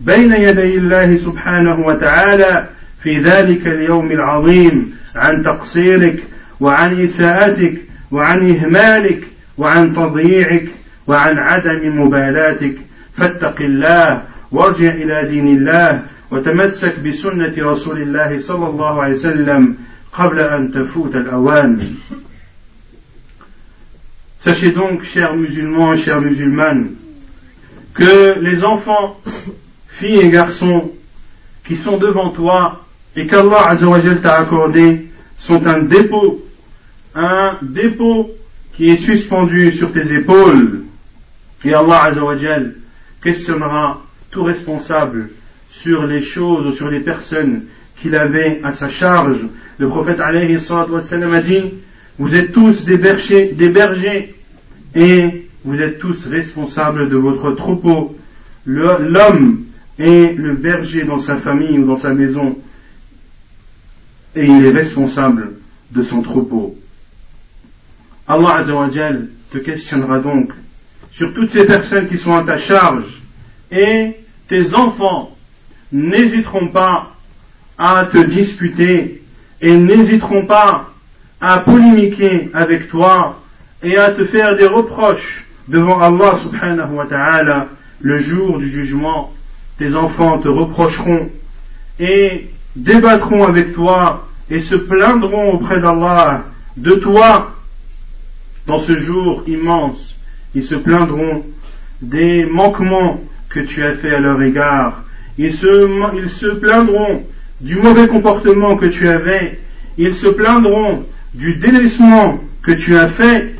بين 0.00 0.32
يدي 0.32 0.78
الله 0.78 1.16
سبحانه 1.16 1.86
وتعالى 1.86 2.68
في 3.02 3.18
ذلك 3.18 3.66
اليوم 3.66 4.12
العظيم 4.12 4.92
عن 5.16 5.42
تقصيرك 5.44 6.22
وعن 6.60 7.00
إساءتك 7.02 7.82
وعن 8.10 8.50
إهمالك 8.50 9.26
وعن 9.58 9.94
تضييعك 9.94 10.68
وعن 11.06 11.38
عدم 11.38 12.02
مبالاتك 12.02 12.74
فاتق 13.16 13.60
الله 13.60 14.22
وارجع 14.52 14.88
إلى 14.88 15.28
دين 15.28 15.48
الله 15.48 16.02
وتمسك 16.30 17.00
بسنة 17.00 17.54
رسول 17.58 18.02
الله 18.02 18.40
صلى 18.40 18.66
الله 18.66 19.02
عليه 19.02 19.14
وسلم 19.14 19.76
قبل 20.12 20.40
أن 20.40 20.72
تفوت 20.72 21.14
الأوان 21.16 21.96
Sachez 24.40 24.70
donc, 24.70 25.02
chers 25.02 25.36
musulmans 25.36 25.92
et 25.92 25.96
chères 25.96 26.20
musulmanes, 26.20 26.92
que 27.92 28.38
les 28.38 28.64
enfants, 28.64 29.18
filles 29.88 30.20
et 30.20 30.30
garçons, 30.30 30.92
qui 31.66 31.76
sont 31.76 31.98
devant 31.98 32.30
toi 32.30 32.84
et 33.16 33.26
qu'Allah 33.26 33.76
t'a 34.22 34.34
accordé, 34.36 35.08
sont 35.36 35.66
un 35.66 35.82
dépôt, 35.82 36.44
un 37.18 37.58
dépôt 37.62 38.30
qui 38.74 38.90
est 38.90 38.96
suspendu 38.96 39.72
sur 39.72 39.92
tes 39.92 40.14
épaules. 40.14 40.82
Et 41.64 41.74
Allah 41.74 42.04
Azzawajal 42.04 42.76
questionnera 43.22 44.00
tout 44.30 44.44
responsable 44.44 45.30
sur 45.68 46.06
les 46.06 46.20
choses 46.22 46.66
ou 46.66 46.70
sur 46.70 46.88
les 46.88 47.00
personnes 47.00 47.64
qu'il 47.96 48.14
avait 48.14 48.60
à 48.62 48.70
sa 48.70 48.88
charge. 48.88 49.40
Le 49.78 49.88
prophète 49.88 50.20
alayhi 50.20 50.56
a 50.56 51.40
dit, 51.40 51.74
vous 52.18 52.34
êtes 52.36 52.52
tous 52.52 52.84
des 52.84 52.96
bergers, 52.96 53.52
des 53.52 53.68
bergers 53.68 54.34
et 54.94 55.48
vous 55.64 55.80
êtes 55.82 55.98
tous 55.98 56.26
responsables 56.28 57.08
de 57.08 57.16
votre 57.16 57.52
troupeau. 57.52 58.16
L'homme 58.64 59.64
est 59.98 60.34
le 60.36 60.54
berger 60.54 61.02
dans 61.02 61.18
sa 61.18 61.36
famille 61.36 61.80
ou 61.80 61.84
dans 61.84 61.96
sa 61.96 62.14
maison 62.14 62.56
et 64.36 64.44
il 64.46 64.64
est 64.64 64.70
responsable 64.70 65.54
de 65.90 66.02
son 66.02 66.22
troupeau. 66.22 66.76
Allah 68.28 68.58
Azzawajal 68.58 69.28
te 69.50 69.58
questionnera 69.58 70.18
donc 70.18 70.52
sur 71.10 71.32
toutes 71.32 71.48
ces 71.48 71.64
personnes 71.66 72.08
qui 72.08 72.18
sont 72.18 72.36
à 72.36 72.44
ta 72.44 72.58
charge 72.58 73.22
et 73.70 74.12
tes 74.48 74.74
enfants 74.74 75.34
n'hésiteront 75.90 76.68
pas 76.68 77.12
à 77.78 78.04
te 78.04 78.18
disputer 78.18 79.22
et 79.62 79.76
n'hésiteront 79.76 80.44
pas 80.44 80.90
à 81.40 81.60
polémiquer 81.60 82.50
avec 82.52 82.88
toi 82.88 83.40
et 83.82 83.96
à 83.96 84.10
te 84.10 84.24
faire 84.24 84.54
des 84.54 84.66
reproches 84.66 85.46
devant 85.66 85.98
Allah 85.98 86.36
subhanahu 86.36 86.96
wa 86.96 87.06
ta'ala 87.06 87.68
le 88.00 88.18
jour 88.18 88.58
du 88.58 88.68
jugement. 88.68 89.32
Tes 89.78 89.94
enfants 89.94 90.38
te 90.40 90.48
reprocheront 90.48 91.30
et 91.98 92.50
débattront 92.76 93.44
avec 93.44 93.72
toi 93.72 94.28
et 94.50 94.60
se 94.60 94.74
plaindront 94.74 95.52
auprès 95.54 95.80
d'Allah 95.80 96.44
de 96.76 96.94
toi 96.96 97.54
dans 98.68 98.78
ce 98.78 98.96
jour 98.96 99.42
immense. 99.46 100.14
Ils 100.54 100.64
se 100.64 100.74
plaindront 100.76 101.42
des 102.02 102.44
manquements 102.44 103.18
que 103.48 103.60
tu 103.60 103.82
as 103.82 103.94
fait 103.94 104.14
à 104.14 104.20
leur 104.20 104.40
égard. 104.42 105.04
Ils 105.38 105.52
se, 105.52 106.16
ils 106.16 106.30
se 106.30 106.46
plaindront 106.46 107.24
du 107.62 107.76
mauvais 107.76 108.06
comportement 108.06 108.76
que 108.76 108.86
tu 108.86 109.08
avais. 109.08 109.58
Ils 109.96 110.14
se 110.14 110.28
plaindront 110.28 111.06
du 111.34 111.56
délaissement 111.56 112.40
que 112.62 112.72
tu 112.72 112.94
as 112.94 113.08
fait 113.08 113.54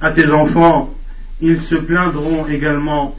à 0.00 0.12
tes 0.12 0.30
enfants. 0.30 0.94
Ils 1.40 1.60
se 1.60 1.74
plaindront 1.74 2.46
également 2.46 3.16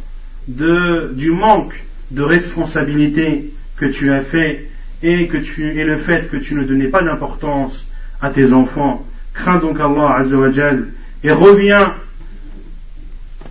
de, 0.47 1.11
du 1.13 1.31
manque 1.31 1.83
de 2.11 2.23
responsabilité 2.23 3.51
que 3.75 3.87
tu 3.87 4.09
as 4.13 4.21
fait 4.21 4.69
et, 5.03 5.27
que 5.27 5.37
tu, 5.37 5.69
et 5.77 5.83
le 5.83 5.97
fait 5.97 6.29
que 6.29 6.37
tu 6.37 6.55
ne 6.55 6.63
donnais 6.63 6.87
pas 6.87 7.03
d'importance 7.03 7.85
à 8.21 8.29
tes 8.29 8.53
enfants. 8.53 9.05
Crains 9.33 9.59
donc 9.59 9.77
Allah 9.81 10.15
Azzawajal 10.19 10.85
et 11.23 11.31
reviens 11.31 11.93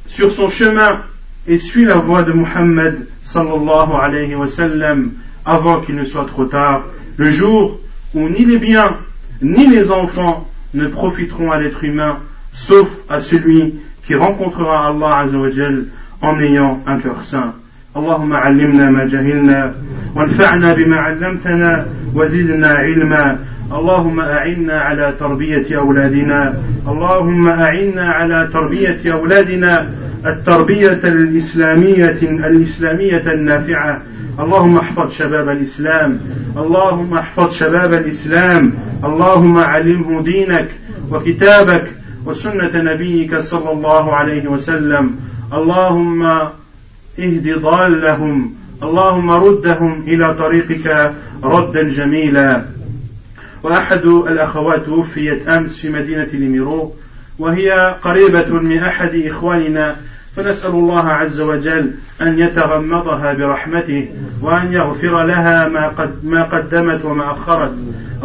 sur 0.06 0.30
son 0.30 0.48
chemin 0.48 1.02
et 1.46 1.56
suis 1.56 1.84
la 1.84 1.98
voie 1.98 2.22
de 2.22 2.32
Muhammad 2.32 3.06
sallallahu 3.22 3.92
alayhi 4.00 4.34
wa 4.34 4.46
sallam 4.46 5.12
avant 5.44 5.80
qu'il 5.80 5.96
ne 5.96 6.04
soit 6.04 6.26
trop 6.26 6.46
tard, 6.46 6.84
le 7.16 7.28
jour 7.28 7.80
où 8.14 8.28
ni 8.28 8.44
les 8.44 8.58
biens 8.58 8.96
ni 9.42 9.66
les 9.66 9.90
enfants 9.90 10.48
ne 10.72 10.86
profiteront 10.88 11.50
à 11.50 11.60
l'être 11.60 11.84
humain 11.84 12.18
sauf 12.52 12.88
à 13.08 13.20
celui 13.20 13.74
qui 14.06 14.14
rencontrera 14.14 14.88
Allah 14.88 15.26
en 16.22 16.40
ayant 16.40 16.78
un 16.86 17.00
cœur 17.00 17.22
saint. 17.22 17.54
اللهم 17.96 18.32
علمنا 18.32 18.90
ما 18.90 19.04
جهلنا 19.04 19.74
وانفعنا 20.16 20.74
بما 20.74 20.96
علمتنا 20.96 21.86
وزدنا 22.14 22.68
علما. 22.68 23.38
اللهم 23.72 24.20
أعنا 24.20 24.80
على 24.80 25.14
تربية 25.20 25.66
أولادنا. 25.78 26.56
اللهم 26.88 27.48
أعنا 27.48 28.02
على 28.02 28.48
تربية 28.52 29.12
أولادنا. 29.12 29.90
التربية 30.26 31.00
الإسلامية 31.04 32.18
الإسلامية 32.22 33.26
النافعة. 33.26 34.02
اللهم 34.40 34.78
احفظ 34.78 35.12
شباب 35.12 35.48
الإسلام. 35.48 36.18
اللهم 36.56 37.14
احفظ 37.14 37.52
شباب 37.52 37.92
الإسلام. 37.92 38.72
اللهم 39.04 39.58
علمه 39.58 40.22
دينك 40.22 40.68
وكتابك 41.10 41.84
وسنة 42.26 42.74
نبيك 42.74 43.38
صلى 43.38 43.70
الله 43.72 44.14
عليه 44.14 44.48
وسلم. 44.48 45.10
اللهم 45.52 46.22
اهد 47.18 47.58
ضالهم 47.58 48.54
اللهم 48.82 49.30
ردهم 49.30 50.02
إلى 50.02 50.34
طريقك 50.34 51.14
ردا 51.44 51.88
جميلا. 51.88 52.66
وأحد 53.62 54.04
الأخوات 54.04 54.86
توفيت 54.86 55.48
أمس 55.48 55.80
في 55.80 55.88
مدينة 55.90 56.28
ليميرو 56.32 56.92
وهي 57.38 57.96
قريبة 58.02 58.60
من 58.60 58.78
أحد 58.78 59.14
إخواننا 59.14 59.96
فنسأل 60.36 60.70
الله 60.70 61.08
عز 61.08 61.40
وجل 61.40 61.90
أن 62.22 62.38
يتغمضها 62.38 63.34
برحمته 63.34 64.08
وأن 64.42 64.72
يغفر 64.72 65.26
لها 65.26 65.68
ما, 65.68 65.88
قد 65.88 66.24
ما 66.24 66.42
قدمت 66.42 67.04
وما 67.04 67.30
أخرت. 67.30 67.74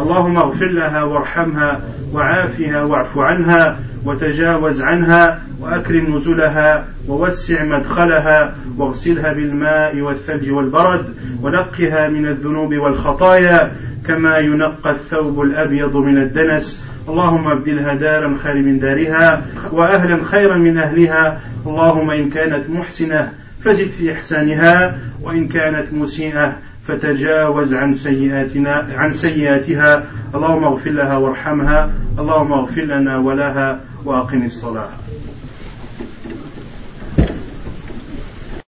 اللهم 0.00 0.36
اغفر 0.36 0.66
لها 0.66 1.02
وارحمها 1.02 1.80
وعافها 2.12 2.82
واعف 2.82 3.18
عنها 3.18 3.78
وتجاوز 4.04 4.82
عنها 4.82 5.40
وأكرم 5.60 6.16
نزلها 6.16 6.84
ووسع 7.08 7.64
مدخلها 7.64 8.54
واغسلها 8.78 9.32
بالماء 9.32 10.00
والثلج 10.00 10.52
والبرد 10.52 11.14
ونقها 11.42 12.08
من 12.08 12.26
الذنوب 12.26 12.74
والخطايا 12.74 13.72
كما 14.10 14.38
ينقى 14.38 14.90
الثوب 14.90 15.40
الأبيض 15.40 15.96
من 15.96 16.22
الدنس. 16.22 16.86
اللهم 17.08 17.52
ابدلها 17.52 17.94
دارا 17.94 18.36
خير 18.36 18.62
من 18.62 18.78
دارها 18.78 19.46
وأهلا 19.72 20.24
خيرا 20.24 20.56
من 20.58 20.78
أهلها. 20.78 21.40
اللهم 21.66 22.10
إن 22.10 22.30
كانت 22.30 22.70
محسنة 22.70 23.32
فزد 23.64 23.88
في 23.88 24.12
إحسانها 24.12 24.98
وإن 25.22 25.48
كانت 25.48 25.92
مسيئة 25.92 26.56
فتجاوز 26.88 27.74
عن 27.74 27.92
سيئاتنا 27.92 28.88
عن 28.96 29.12
سيئاتها. 29.12 30.04
اللهم 30.34 30.64
اغفر 30.64 30.90
لها 30.90 31.16
وارحمها. 31.16 31.90
اللهم 32.18 32.52
اغفر 32.52 32.82
لنا 32.82 33.18
ولها 33.18 33.80
وأقم 34.04 34.42
الصلاة. 34.42 34.88